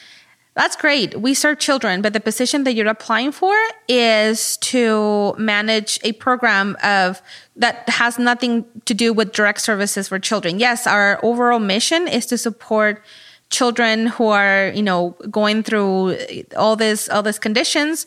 [0.55, 1.21] That's great.
[1.21, 3.57] We serve children, but the position that you're applying for
[3.89, 7.21] is to manage a program of
[7.57, 10.61] that has nothing to do with direct services for children.
[10.61, 13.03] Yes, our overall mission is to support
[13.51, 16.17] children who are, you know, going through
[16.57, 18.07] all this all these conditions,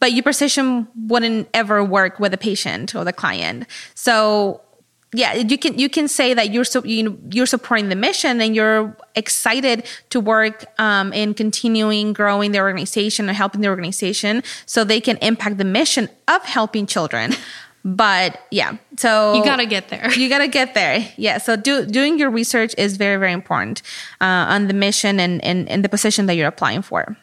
[0.00, 3.66] but your position wouldn't ever work with the patient or the client.
[3.94, 4.60] So
[5.12, 8.40] yeah you can you can say that you're so you know, you're supporting the mission
[8.40, 14.42] and you're excited to work um, in continuing growing the organization and helping the organization
[14.66, 17.32] so they can impact the mission of helping children
[17.84, 20.12] but yeah So You got to get there.
[20.12, 21.06] you got to get there.
[21.16, 21.38] Yeah.
[21.38, 23.80] So do, doing your research is very, very important
[24.20, 27.16] uh, on the mission and, and, and the position that you're applying for.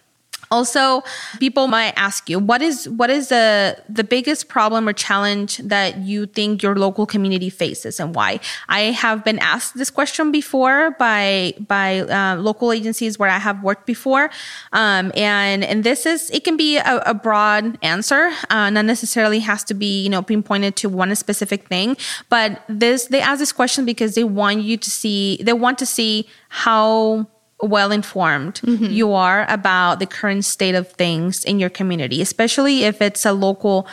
[0.55, 1.03] Also,
[1.41, 5.97] people might ask you, what is what is the the biggest problem or challenge that
[5.97, 8.39] you think your local community faces and why?
[8.69, 13.63] I have been asked this question before by by uh, local agencies where I have
[13.63, 14.31] worked before,
[14.71, 19.39] um, and and this is it can be a, a broad answer, uh, not necessarily
[19.39, 21.97] has to be you know pinpointed to one specific thing,
[22.29, 25.85] but this they ask this question because they want you to see they want to
[25.85, 27.27] see how
[27.61, 28.85] well informed mm-hmm.
[28.85, 33.31] you are about the current state of things in your community, especially if it's a
[33.31, 33.87] local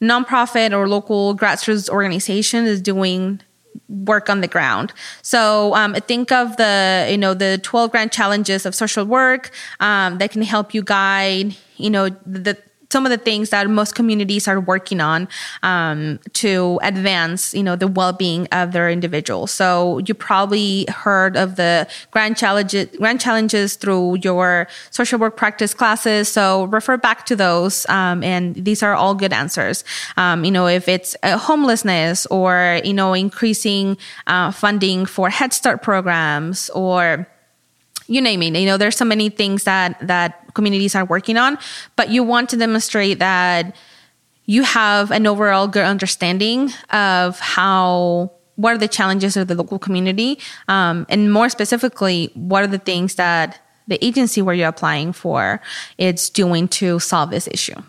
[0.00, 3.40] nonprofit or local grassroots organization is doing
[3.88, 4.92] work on the ground.
[5.22, 9.50] So um, think of the you know the 12 grand challenges of social work
[9.80, 12.56] um, that can help you guide you know the
[12.90, 15.28] some of the things that most communities are working on
[15.62, 19.50] um, to advance, you know, the well-being of their individuals.
[19.50, 25.74] So you probably heard of the grand challenges, grand challenges through your social work practice
[25.74, 26.28] classes.
[26.28, 29.84] So refer back to those, um, and these are all good answers.
[30.16, 35.82] Um, you know, if it's homelessness or you know increasing uh, funding for Head Start
[35.82, 37.26] programs or
[38.08, 38.56] you name it.
[38.56, 41.58] You know, there's so many things that that communities are working on,
[41.94, 43.76] but you want to demonstrate that
[44.46, 49.78] you have an overall good understanding of how what are the challenges of the local
[49.78, 55.12] community, um, and more specifically, what are the things that the agency where you're applying
[55.12, 55.60] for
[55.96, 57.80] is doing to solve this issue.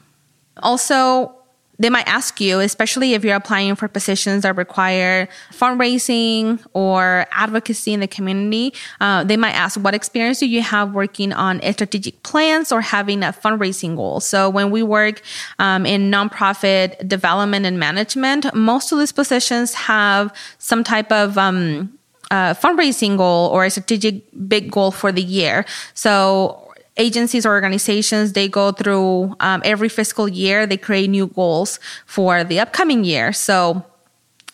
[0.63, 1.35] Also,
[1.79, 7.93] they might ask you, especially if you're applying for positions that require fundraising or advocacy
[7.93, 12.21] in the community, uh, they might ask, what experience do you have working on strategic
[12.23, 14.19] plans or having a fundraising goal?
[14.19, 15.21] So when we work
[15.57, 21.97] um, in nonprofit development and management, most of these positions have some type of um,
[22.29, 25.65] uh, fundraising goal or a strategic big goal for the year.
[25.93, 26.68] So
[26.99, 32.43] agencies or organizations they go through um, every fiscal year they create new goals for
[32.43, 33.33] the upcoming year.
[33.33, 33.85] So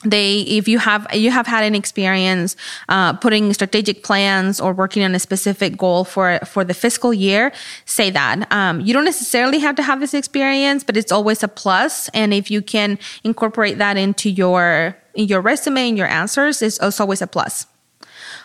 [0.06, 2.56] they if you have you have had an experience
[2.90, 7.52] uh, putting strategic plans or working on a specific goal for for the fiscal year
[7.86, 8.52] say that.
[8.52, 12.10] Um, you don't necessarily have to have this experience but it's always a plus.
[12.10, 16.80] And if you can incorporate that into your in your resume and your answers it's,
[16.82, 17.66] it's always a plus.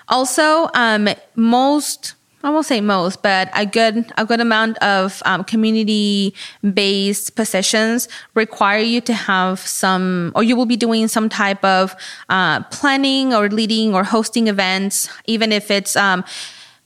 [0.08, 5.44] Also um, most I won't say most, but a good a good amount of um,
[5.44, 6.34] community
[6.72, 11.94] based positions require you to have some, or you will be doing some type of
[12.30, 15.96] uh, planning or leading or hosting events, even if it's.
[15.96, 16.24] Um,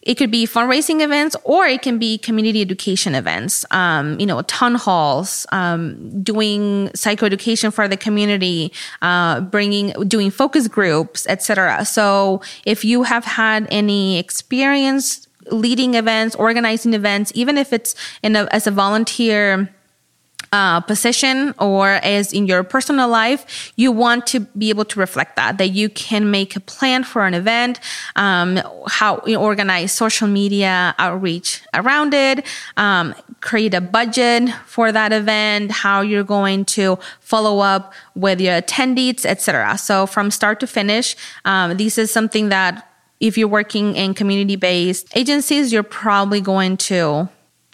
[0.04, 4.42] it could be fundraising events or it can be community education events um, you know
[4.42, 12.42] town halls um, doing psychoeducation for the community uh, bringing doing focus groups etc so
[12.66, 18.44] if you have had any experience leading events, organizing events, even if it's in a,
[18.50, 19.68] as a volunteer
[20.54, 25.34] uh, position or as in your personal life, you want to be able to reflect
[25.34, 27.80] that, that you can make a plan for an event,
[28.14, 35.12] um, how you organize social media outreach around it, um, create a budget for that
[35.12, 39.76] event, how you're going to follow up with your attendees, etc.
[39.76, 42.93] So from start to finish, um, this is something that
[43.24, 47.26] if you're working in community based agencies, you're probably going to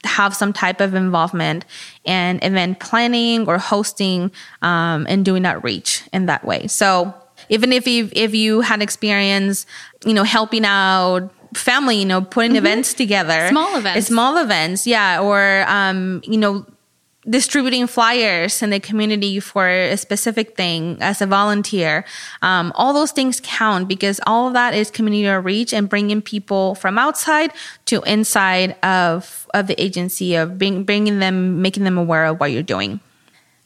[0.05, 1.65] have some type of involvement
[2.05, 4.31] in event planning or hosting
[4.63, 6.69] um, and doing outreach in that way.
[6.69, 7.13] So
[7.49, 9.67] even if you if you had experience,
[10.05, 12.59] you know, helping out family, you know, putting mm-hmm.
[12.59, 16.65] events together, small events, small events, yeah, or um, you know
[17.29, 22.05] distributing flyers in the community for a specific thing as a volunteer.
[22.41, 26.75] Um, all those things count because all of that is community outreach and bringing people
[26.77, 27.53] from outside
[27.87, 32.53] to inside of, of the agency of bring, bringing them, making them aware of what
[32.53, 33.01] you're doing.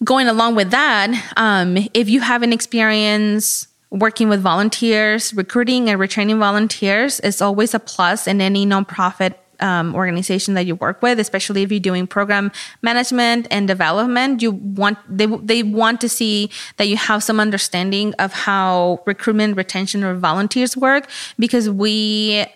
[0.02, 6.00] Going along with that, um, if you have an experience working with volunteers, recruiting and
[6.00, 11.18] retraining volunteers is always a plus in any nonprofit um, organization that you work with,
[11.18, 16.50] especially if you're doing program management and development, you want they they want to see
[16.76, 22.46] that you have some understanding of how recruitment, retention, or volunteers work because we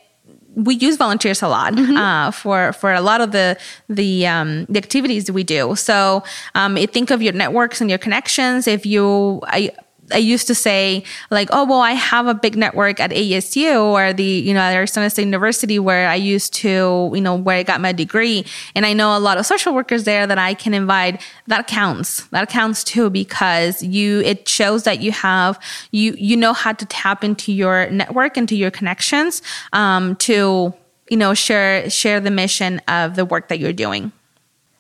[0.54, 1.96] we use volunteers a lot mm-hmm.
[1.96, 3.56] uh, for for a lot of the
[3.88, 5.76] the um, the activities we do.
[5.76, 8.66] So um, think of your networks and your connections.
[8.66, 9.70] If you I,
[10.12, 14.12] I used to say like, oh well, I have a big network at ASU or
[14.12, 17.62] the you know at Arizona State University where I used to you know where I
[17.62, 18.44] got my degree,
[18.74, 21.22] and I know a lot of social workers there that I can invite.
[21.46, 22.26] That counts.
[22.28, 25.59] That counts too because you it shows that you have
[25.90, 29.42] you you know how to tap into your network into your connections
[29.72, 30.74] um, to
[31.11, 34.12] you know share share the mission of the work that you're doing.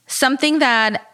[0.06, 1.07] Something that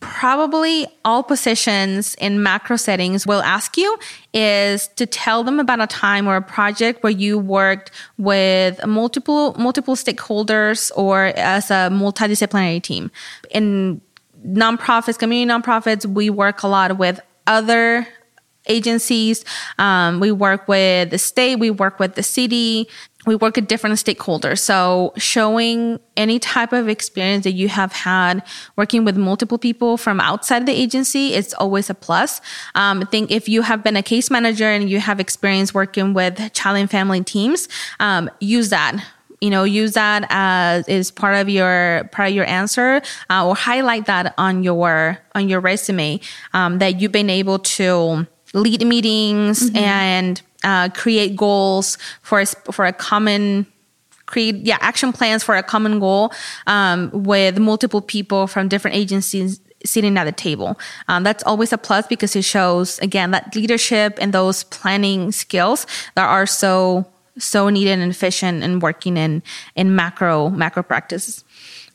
[0.00, 3.98] probably all positions in macro settings will ask you
[4.32, 9.54] is to tell them about a time or a project where you worked with multiple
[9.58, 13.10] multiple stakeholders or as a multidisciplinary team.
[13.50, 14.00] In
[14.46, 18.06] nonprofits community nonprofits we work a lot with other
[18.68, 19.44] agencies.
[19.78, 22.88] Um, we work with the state we work with the city
[23.26, 24.60] we work with different stakeholders.
[24.60, 28.42] So showing any type of experience that you have had
[28.76, 32.40] working with multiple people from outside the agency it's always a plus.
[32.74, 36.14] Um, I think if you have been a case manager and you have experience working
[36.14, 37.68] with child and family teams,
[38.00, 39.02] um, use that
[39.40, 43.00] you know use that as is part of your part of your answer
[43.30, 46.20] uh, or highlight that on your on your resume
[46.52, 49.76] um, that you've been able to lead meetings mm-hmm.
[49.76, 53.66] and uh, create goals for a, for a common
[54.26, 56.32] create yeah action plans for a common goal
[56.66, 60.78] um, with multiple people from different agencies sitting at the table.
[61.08, 65.86] Um, that's always a plus because it shows again that leadership and those planning skills
[66.14, 67.06] that are so
[67.38, 69.42] so needed and efficient in working in
[69.74, 71.44] in macro macro practices.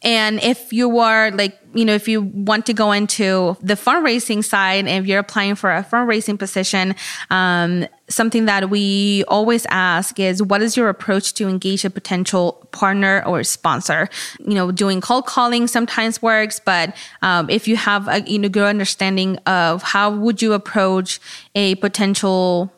[0.01, 4.43] And if you are like, you know, if you want to go into the fundraising
[4.43, 6.95] side, if you're applying for a fundraising position,
[7.29, 12.67] um, something that we always ask is what is your approach to engage a potential
[12.71, 14.09] partner or sponsor?
[14.39, 18.49] You know, doing cold calling sometimes works, but um, if you have a you know
[18.49, 21.19] good understanding of how would you approach
[21.55, 22.71] a potential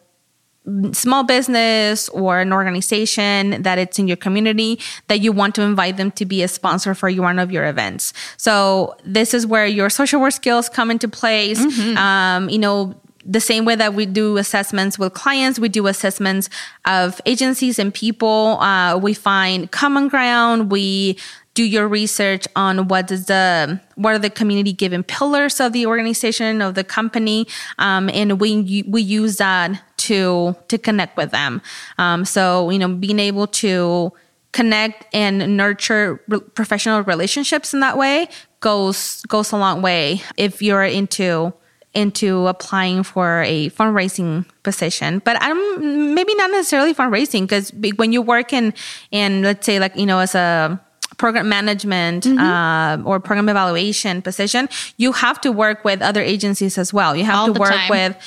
[0.92, 5.98] small business or an organization that it's in your community that you want to invite
[5.98, 8.14] them to be a sponsor for one of your events.
[8.38, 11.60] So this is where your social work skills come into place.
[11.60, 11.98] Mm-hmm.
[11.98, 16.50] Um, you know, the same way that we do assessments with clients, we do assessments
[16.86, 18.60] of agencies and people.
[18.60, 20.72] Uh, we find common ground.
[20.72, 21.18] We
[21.54, 25.88] do your research on what is the what are the community given pillars of the
[25.88, 27.48] organization of the company,
[27.80, 31.62] um, and we we use that to to connect with them.
[31.98, 34.12] Um, so you know, being able to
[34.52, 38.28] connect and nurture re- professional relationships in that way
[38.60, 41.54] goes goes a long way if you're into
[41.94, 48.22] into applying for a fundraising position but i'm maybe not necessarily fundraising because when you
[48.22, 48.74] work in
[49.12, 50.80] in let's say like you know as a
[51.18, 52.40] program management mm-hmm.
[52.40, 57.16] uh, or program evaluation position, you have to work with other agencies as well.
[57.16, 57.90] You have All to work time.
[57.90, 58.18] with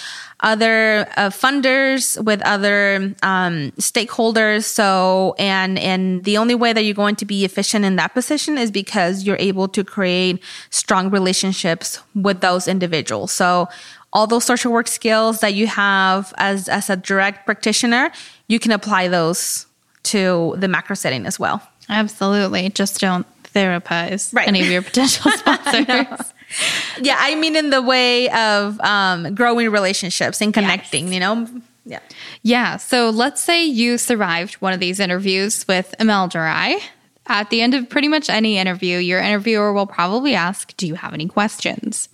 [0.43, 4.65] other uh, funders, with other um, stakeholders.
[4.65, 8.59] So, and and the only way that you're going to be efficient in that position
[8.59, 13.33] is because you're able to create strong relationships with those individuals.
[13.33, 13.69] So,
[14.13, 18.11] all those social work skills that you have as as a direct practitioner,
[18.49, 19.67] you can apply those
[20.03, 21.63] to the macro setting as well.
[21.89, 22.71] Absolutely.
[22.71, 24.49] Just don't therapize right.
[24.49, 26.33] any of your potential sponsors.
[27.01, 31.15] yeah, I mean, in the way of um, growing relationships and connecting, yes.
[31.15, 31.49] you know?
[31.85, 32.01] Yeah.
[32.43, 32.77] Yeah.
[32.77, 36.79] So let's say you survived one of these interviews with Imelda or
[37.27, 40.95] At the end of pretty much any interview, your interviewer will probably ask, Do you
[40.95, 42.09] have any questions?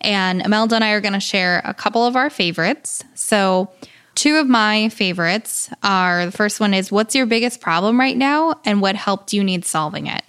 [0.00, 3.02] And Imelda and I are going to share a couple of our favorites.
[3.14, 3.70] So,
[4.18, 8.58] Two of my favorites are the first one is what's your biggest problem right now
[8.64, 10.24] and what help do you need solving it?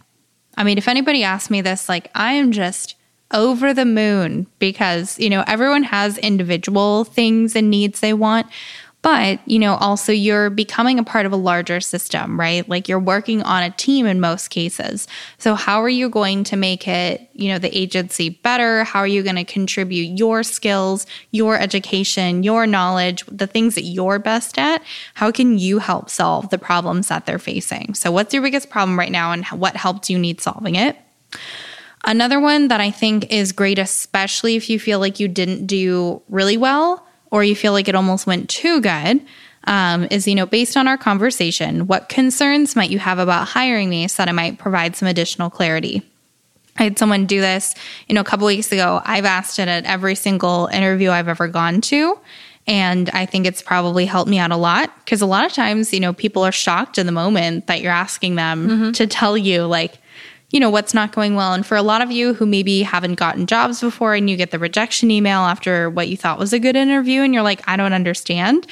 [0.56, 2.94] I mean, if anybody asked me this, like I am just
[3.32, 8.48] over the moon because, you know, everyone has individual things and needs they want.
[9.02, 12.68] But, you know, also you're becoming a part of a larger system, right?
[12.68, 15.08] Like you're working on a team in most cases.
[15.38, 18.84] So, how are you going to make it, you know, the agency better?
[18.84, 23.84] How are you going to contribute your skills, your education, your knowledge, the things that
[23.84, 24.84] you're best at?
[25.14, 27.94] How can you help solve the problems that they're facing?
[27.94, 30.98] So, what's your biggest problem right now and what helps you need solving it?
[32.06, 36.22] Another one that I think is great, especially if you feel like you didn't do
[36.30, 39.22] really well or you feel like it almost went too good
[39.66, 43.90] um, is you know based on our conversation what concerns might you have about hiring
[43.90, 46.02] me so that i might provide some additional clarity
[46.78, 47.76] i had someone do this
[48.08, 51.48] you know a couple weeks ago i've asked it at every single interview i've ever
[51.48, 52.18] gone to
[52.68, 55.94] and i think it's probably helped me out a lot because a lot of times
[55.94, 58.92] you know people are shocked in the moment that you're asking them mm-hmm.
[58.92, 60.00] to tell you like
[60.52, 61.54] you know, what's not going well.
[61.54, 64.52] And for a lot of you who maybe haven't gotten jobs before and you get
[64.52, 67.78] the rejection email after what you thought was a good interview and you're like, I
[67.78, 68.66] don't understand,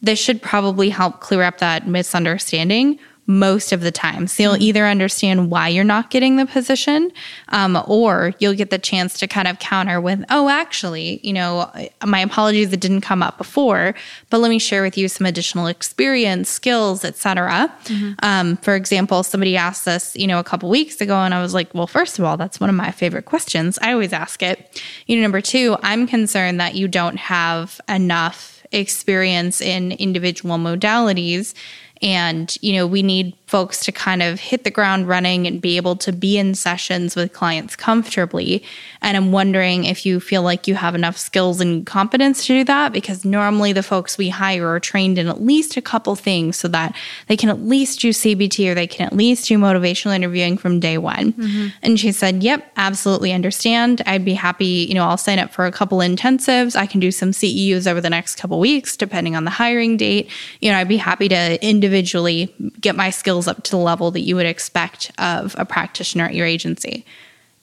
[0.00, 2.98] this should probably help clear up that misunderstanding
[3.28, 4.26] most of the time.
[4.26, 7.12] So you'll either understand why you're not getting the position,
[7.50, 11.70] um, or you'll get the chance to kind of counter with, oh, actually, you know,
[12.04, 13.94] my apologies, it didn't come up before,
[14.30, 17.70] but let me share with you some additional experience, skills, etc.
[17.84, 18.12] Mm-hmm.
[18.22, 21.52] Um, for example, somebody asked us, you know, a couple weeks ago, and I was
[21.52, 23.78] like, well, first of all, that's one of my favorite questions.
[23.82, 24.82] I always ask it.
[25.06, 31.54] You know, number two, I'm concerned that you don't have enough experience in individual modalities
[32.02, 35.78] and, you know, we need folks to kind of hit the ground running and be
[35.78, 38.62] able to be in sessions with clients comfortably.
[39.00, 42.64] And I'm wondering if you feel like you have enough skills and competence to do
[42.64, 46.58] that because normally the folks we hire are trained in at least a couple things
[46.58, 46.94] so that
[47.28, 50.78] they can at least do CBT or they can at least do motivational interviewing from
[50.78, 51.32] day one.
[51.32, 51.68] Mm-hmm.
[51.82, 54.02] And she said, Yep, absolutely understand.
[54.04, 56.76] I'd be happy, you know, I'll sign up for a couple intensives.
[56.76, 60.30] I can do some CEUs over the next couple weeks, depending on the hiring date.
[60.60, 64.10] You know, I'd be happy to individually get my skills skills up to the level
[64.10, 67.04] that you would expect of a practitioner at your agency.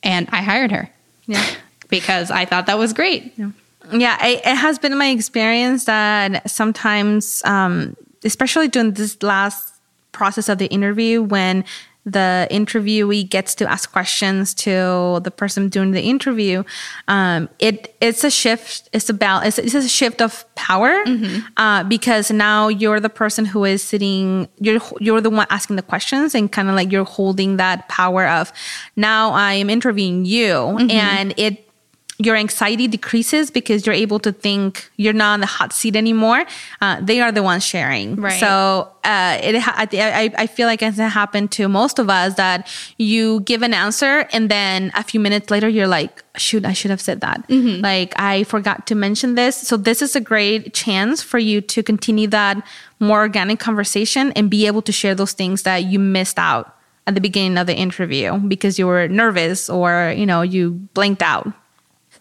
[0.03, 0.89] And I hired her.
[1.27, 1.45] Yeah.
[1.89, 3.33] because I thought that was great.
[3.37, 3.51] Yeah.
[3.91, 9.75] Yeah, it, it, has been my experience that sometimes, um, especially during this last
[10.11, 11.63] process of the interview, when
[12.05, 16.63] the interviewee gets to ask questions to the person doing the interview,
[17.07, 18.89] um, it it's a shift.
[18.93, 21.39] It's about it's, it's a shift of power mm-hmm.
[21.57, 24.47] uh, because now you're the person who is sitting.
[24.59, 28.27] You're you're the one asking the questions and kind of like you're holding that power
[28.27, 28.53] of
[28.95, 30.91] now I am interviewing you, mm-hmm.
[30.91, 31.64] and it
[32.17, 36.45] your anxiety decreases because you're able to think you're not on the hot seat anymore.
[36.79, 38.15] Uh, they are the ones sharing.
[38.15, 38.39] Right.
[38.39, 43.41] So uh, it, I, I feel like it's happened to most of us that you
[43.41, 47.01] give an answer and then a few minutes later you're like, shoot, I should have
[47.01, 47.47] said that.
[47.49, 47.81] Mm-hmm.
[47.81, 49.57] Like I forgot to mention this.
[49.57, 52.65] So this is a great chance for you to continue that
[52.99, 57.13] more organic conversation and be able to share those things that you missed out at
[57.13, 61.53] the beginning of the interview because you were nervous or you know you blanked out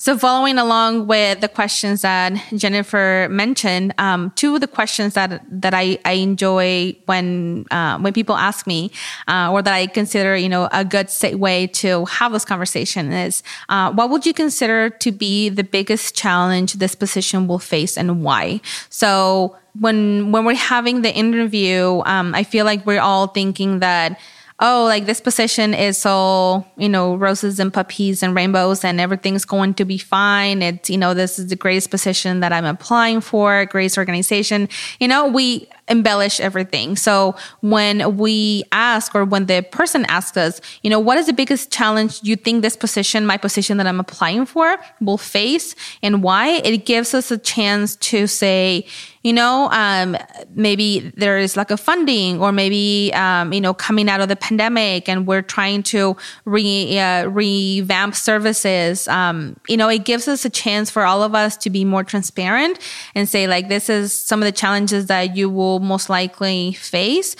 [0.04, 5.40] so, following along with the questions that Jennifer mentioned, um, two of the questions that
[5.48, 8.90] that I, I enjoy when uh, when people ask me,
[9.28, 11.08] uh, or that I consider, you know, a good
[11.40, 16.14] way to have this conversation is, uh, what would you consider to be the biggest
[16.14, 18.60] challenge this position will face, and why?
[18.90, 24.20] So, when when we're having the interview, um, I feel like we're all thinking that
[24.60, 29.44] oh, like this position is all, you know, roses and puppies and rainbows and everything's
[29.44, 30.62] going to be fine.
[30.62, 34.68] It's, you know, this is the greatest position that I'm applying for, greatest organization.
[35.00, 36.94] You know, we embellish everything.
[36.94, 41.32] So when we ask or when the person asks us, you know, what is the
[41.32, 46.22] biggest challenge you think this position, my position that I'm applying for will face and
[46.22, 46.60] why?
[46.64, 48.86] It gives us a chance to say,
[49.24, 50.16] you know, um,
[50.54, 54.36] maybe there is like a funding or maybe, um, you know, coming out of the
[54.36, 56.14] pandemic and we're trying to
[56.44, 59.08] re, uh, revamp services.
[59.08, 62.04] Um, you know, it gives us a chance for all of us to be more
[62.04, 62.78] transparent
[63.14, 67.34] and say like, this is some of the challenges that you will most likely face,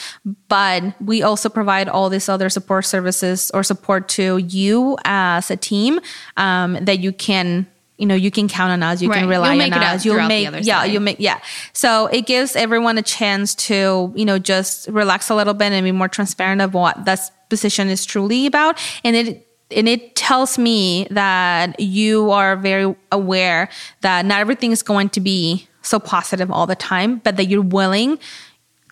[0.49, 5.57] but we also provide all these other support services or support to you as a
[5.57, 6.01] team,
[6.39, 7.67] um, that you can
[7.97, 9.21] you know you can count on us you right.
[9.21, 11.41] can rely on us you'll make yeah you'll make yeah.
[11.73, 15.85] So it gives everyone a chance to you know just relax a little bit and
[15.85, 18.79] be more transparent of what that position is truly about.
[19.05, 23.69] And it and it tells me that you are very aware
[24.03, 27.63] that not everything is going to be so positive all the time but that you're
[27.63, 28.19] willing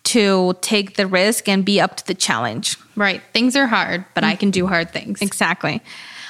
[0.03, 2.77] to take the risk and be up to the challenge.
[2.95, 3.21] Right.
[3.33, 4.31] Things are hard but mm-hmm.
[4.31, 5.21] i can do hard things.
[5.21, 5.81] Exactly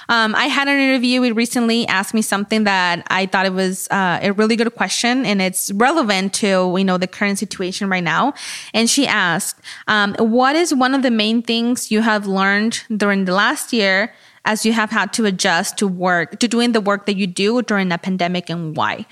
[0.09, 1.33] um, I had an interview.
[1.33, 5.41] Recently asked me something that I thought it was uh, a really good question, and
[5.41, 8.33] it's relevant to you know the current situation right now.
[8.73, 13.25] And she asked, um, "What is one of the main things you have learned during
[13.25, 14.13] the last year?"
[14.45, 17.61] As you have had to adjust to work, to doing the work that you do
[17.61, 19.05] during a pandemic and why?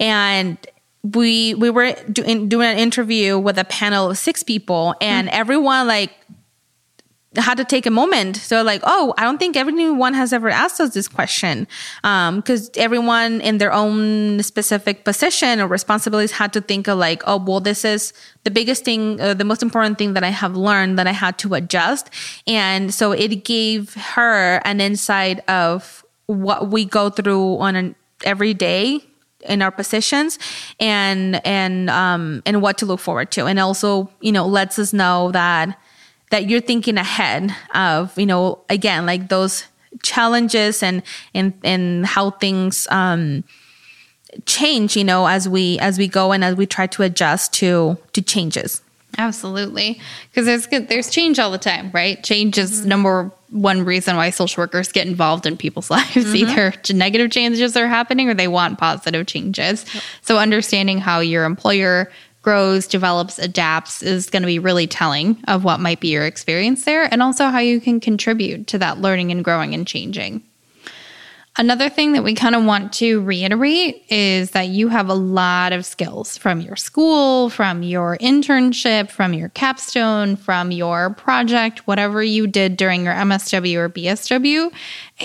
[0.00, 0.56] And
[1.02, 5.40] we we were doing doing an interview with a panel of six people and mm-hmm.
[5.40, 6.12] everyone like
[7.36, 8.36] had to take a moment.
[8.36, 11.66] So like, oh, I don't think everyone has ever asked us this question.
[12.04, 17.22] Um, cause everyone in their own specific position or responsibilities had to think of like,
[17.26, 18.12] oh, well, this is
[18.44, 21.38] the biggest thing, uh, the most important thing that I have learned that I had
[21.38, 22.10] to adjust.
[22.46, 28.54] And so it gave her an insight of what we go through on an every
[28.54, 29.00] day
[29.48, 30.38] in our positions
[30.78, 34.92] and and um and what to look forward to and also you know lets us
[34.92, 35.76] know that
[36.32, 39.66] that you're thinking ahead of, you know, again, like those
[40.02, 41.02] challenges and
[41.34, 43.44] and and how things um
[44.46, 47.98] change, you know, as we as we go and as we try to adjust to
[48.14, 48.80] to changes.
[49.18, 50.00] Absolutely.
[50.30, 52.24] Because there's good there's change all the time, right?
[52.24, 52.88] Change is mm-hmm.
[52.88, 56.14] number one reason why social workers get involved in people's lives.
[56.14, 56.36] Mm-hmm.
[56.36, 59.84] Either negative changes are happening or they want positive changes.
[59.92, 60.02] Yep.
[60.22, 62.10] So understanding how your employer
[62.42, 66.84] grows, develops, adapts is going to be really telling of what might be your experience
[66.84, 70.42] there and also how you can contribute to that learning and growing and changing.
[71.56, 75.74] Another thing that we kind of want to reiterate is that you have a lot
[75.74, 82.22] of skills from your school, from your internship, from your capstone, from your project, whatever
[82.22, 84.72] you did during your MSW or BSW.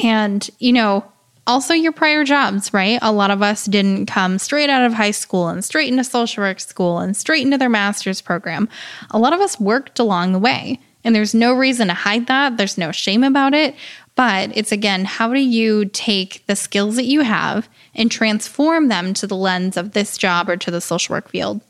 [0.03, 1.09] And, you know,
[1.47, 2.99] also your prior jobs, right?
[3.01, 6.43] A lot of us didn't come straight out of high school and straight into social
[6.43, 8.69] work school and straight into their master's program.
[9.11, 10.79] A lot of us worked along the way.
[11.03, 12.57] And there's no reason to hide that.
[12.57, 13.75] There's no shame about it.
[14.15, 19.13] But it's again, how do you take the skills that you have and transform them
[19.13, 21.61] to the lens of this job or to the social work field?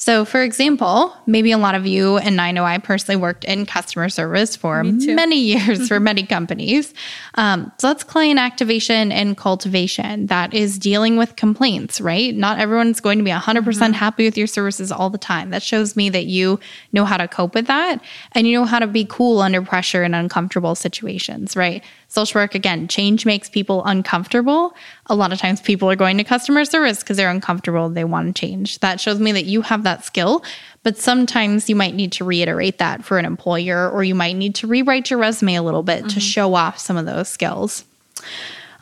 [0.00, 3.66] So, for example, maybe a lot of you, and I know I personally worked in
[3.66, 6.94] customer service for many years for many companies.
[7.34, 12.34] Um, so, that's client activation and cultivation that is dealing with complaints, right?
[12.34, 15.50] Not everyone's going to be 100% mm hmm happy with your services all the time.
[15.50, 16.58] That shows me that you
[16.92, 18.00] know how to cope with that
[18.32, 21.84] and you know how to be cool under pressure in uncomfortable situations, right?
[22.10, 24.74] Social work, again, change makes people uncomfortable.
[25.06, 28.34] A lot of times people are going to customer service because they're uncomfortable, they want
[28.34, 28.80] to change.
[28.80, 30.42] That shows me that you have that skill,
[30.82, 34.56] but sometimes you might need to reiterate that for an employer or you might need
[34.56, 36.08] to rewrite your resume a little bit mm-hmm.
[36.08, 37.84] to show off some of those skills.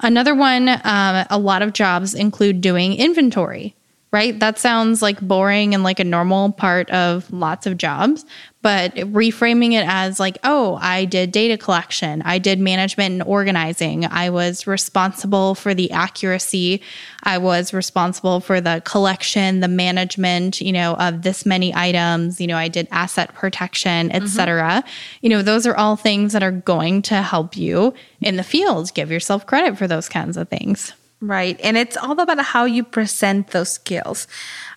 [0.01, 3.75] Another one, um, a lot of jobs include doing inventory
[4.11, 4.39] right?
[4.41, 8.25] That sounds like boring and like a normal part of lots of jobs,
[8.61, 14.05] but reframing it as like, oh, I did data collection, I did management and organizing,
[14.05, 16.83] I was responsible for the accuracy,
[17.23, 22.49] I was responsible for the collection, the management, you know, of this many items, you
[22.49, 24.63] know, I did asset protection, etc.
[24.63, 24.89] Mm-hmm.
[25.23, 28.93] You know, those are all things that are going to help you in the field.
[28.95, 30.93] Give yourself credit for those kinds of things.
[31.21, 31.59] Right.
[31.65, 34.29] And it's all about how you present those skills.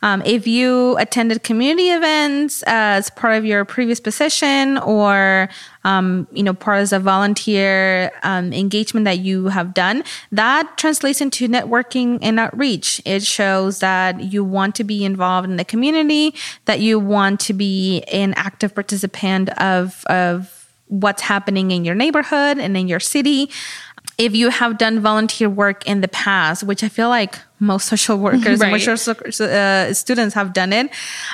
[0.02, 5.50] Um, if you attended community events as part of your previous position or,
[5.84, 11.22] um, you know, part of a volunteer um, engagement that you have done, that translates
[11.22, 13.04] into networking and outreach.
[13.06, 16.34] It shows that you want to be involved in the community,
[16.66, 22.58] that you want to be an active participant of, of what's happening in your neighborhood
[22.58, 23.50] and in your city
[24.22, 28.18] if you have done volunteer work in the past, which I feel like most social
[28.18, 28.74] workers right.
[28.74, 30.89] and social uh, students have done it,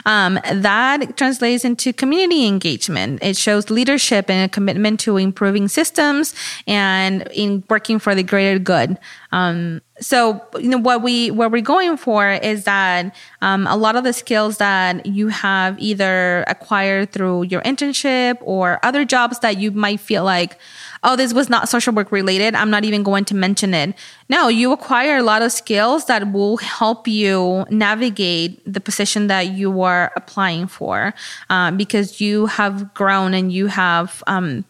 [0.06, 3.24] um, that translates into community engagement.
[3.24, 6.36] It shows leadership and a commitment to improving systems
[6.68, 8.98] and in working for the greater good.
[9.32, 13.96] Um, so you know what we what we're going for is that um, a lot
[13.96, 19.58] of the skills that you have either acquired through your internship or other jobs that
[19.58, 20.60] you might feel like
[21.04, 22.56] oh, this was not social work related.
[22.56, 23.96] I'm not even going to mention it.
[24.30, 29.52] No, you acquire a lot of skills that will help you navigate the position that
[29.52, 31.14] you are applying for
[31.50, 34.66] um, because you have grown and you have um,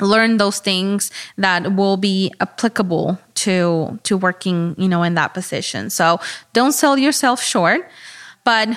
[0.00, 5.90] learned those things that will be applicable to to working you know in that position.
[5.90, 6.18] So
[6.54, 7.88] don't sell yourself short.
[8.44, 8.68] But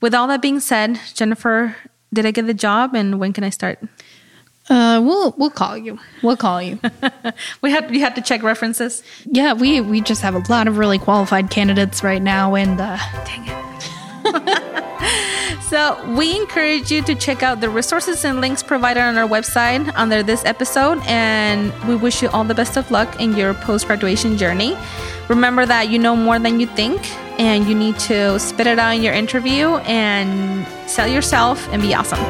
[0.00, 1.76] with all that being said jennifer
[2.12, 2.94] did i get the job?
[2.94, 3.78] And when can i start
[4.68, 5.98] uh, we'll we'll call you.
[6.22, 6.78] We'll call you.
[7.62, 9.02] we had we had to check references.
[9.24, 12.96] Yeah, we we just have a lot of really qualified candidates right now, and uh,
[13.24, 13.72] dang it.
[15.62, 19.92] so we encourage you to check out the resources and links provided on our website
[19.96, 23.86] under this episode, and we wish you all the best of luck in your post
[23.88, 24.76] graduation journey.
[25.28, 27.00] Remember that you know more than you think,
[27.40, 31.94] and you need to spit it out in your interview and sell yourself and be
[31.94, 32.20] awesome.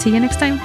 [0.00, 0.58] See you next time.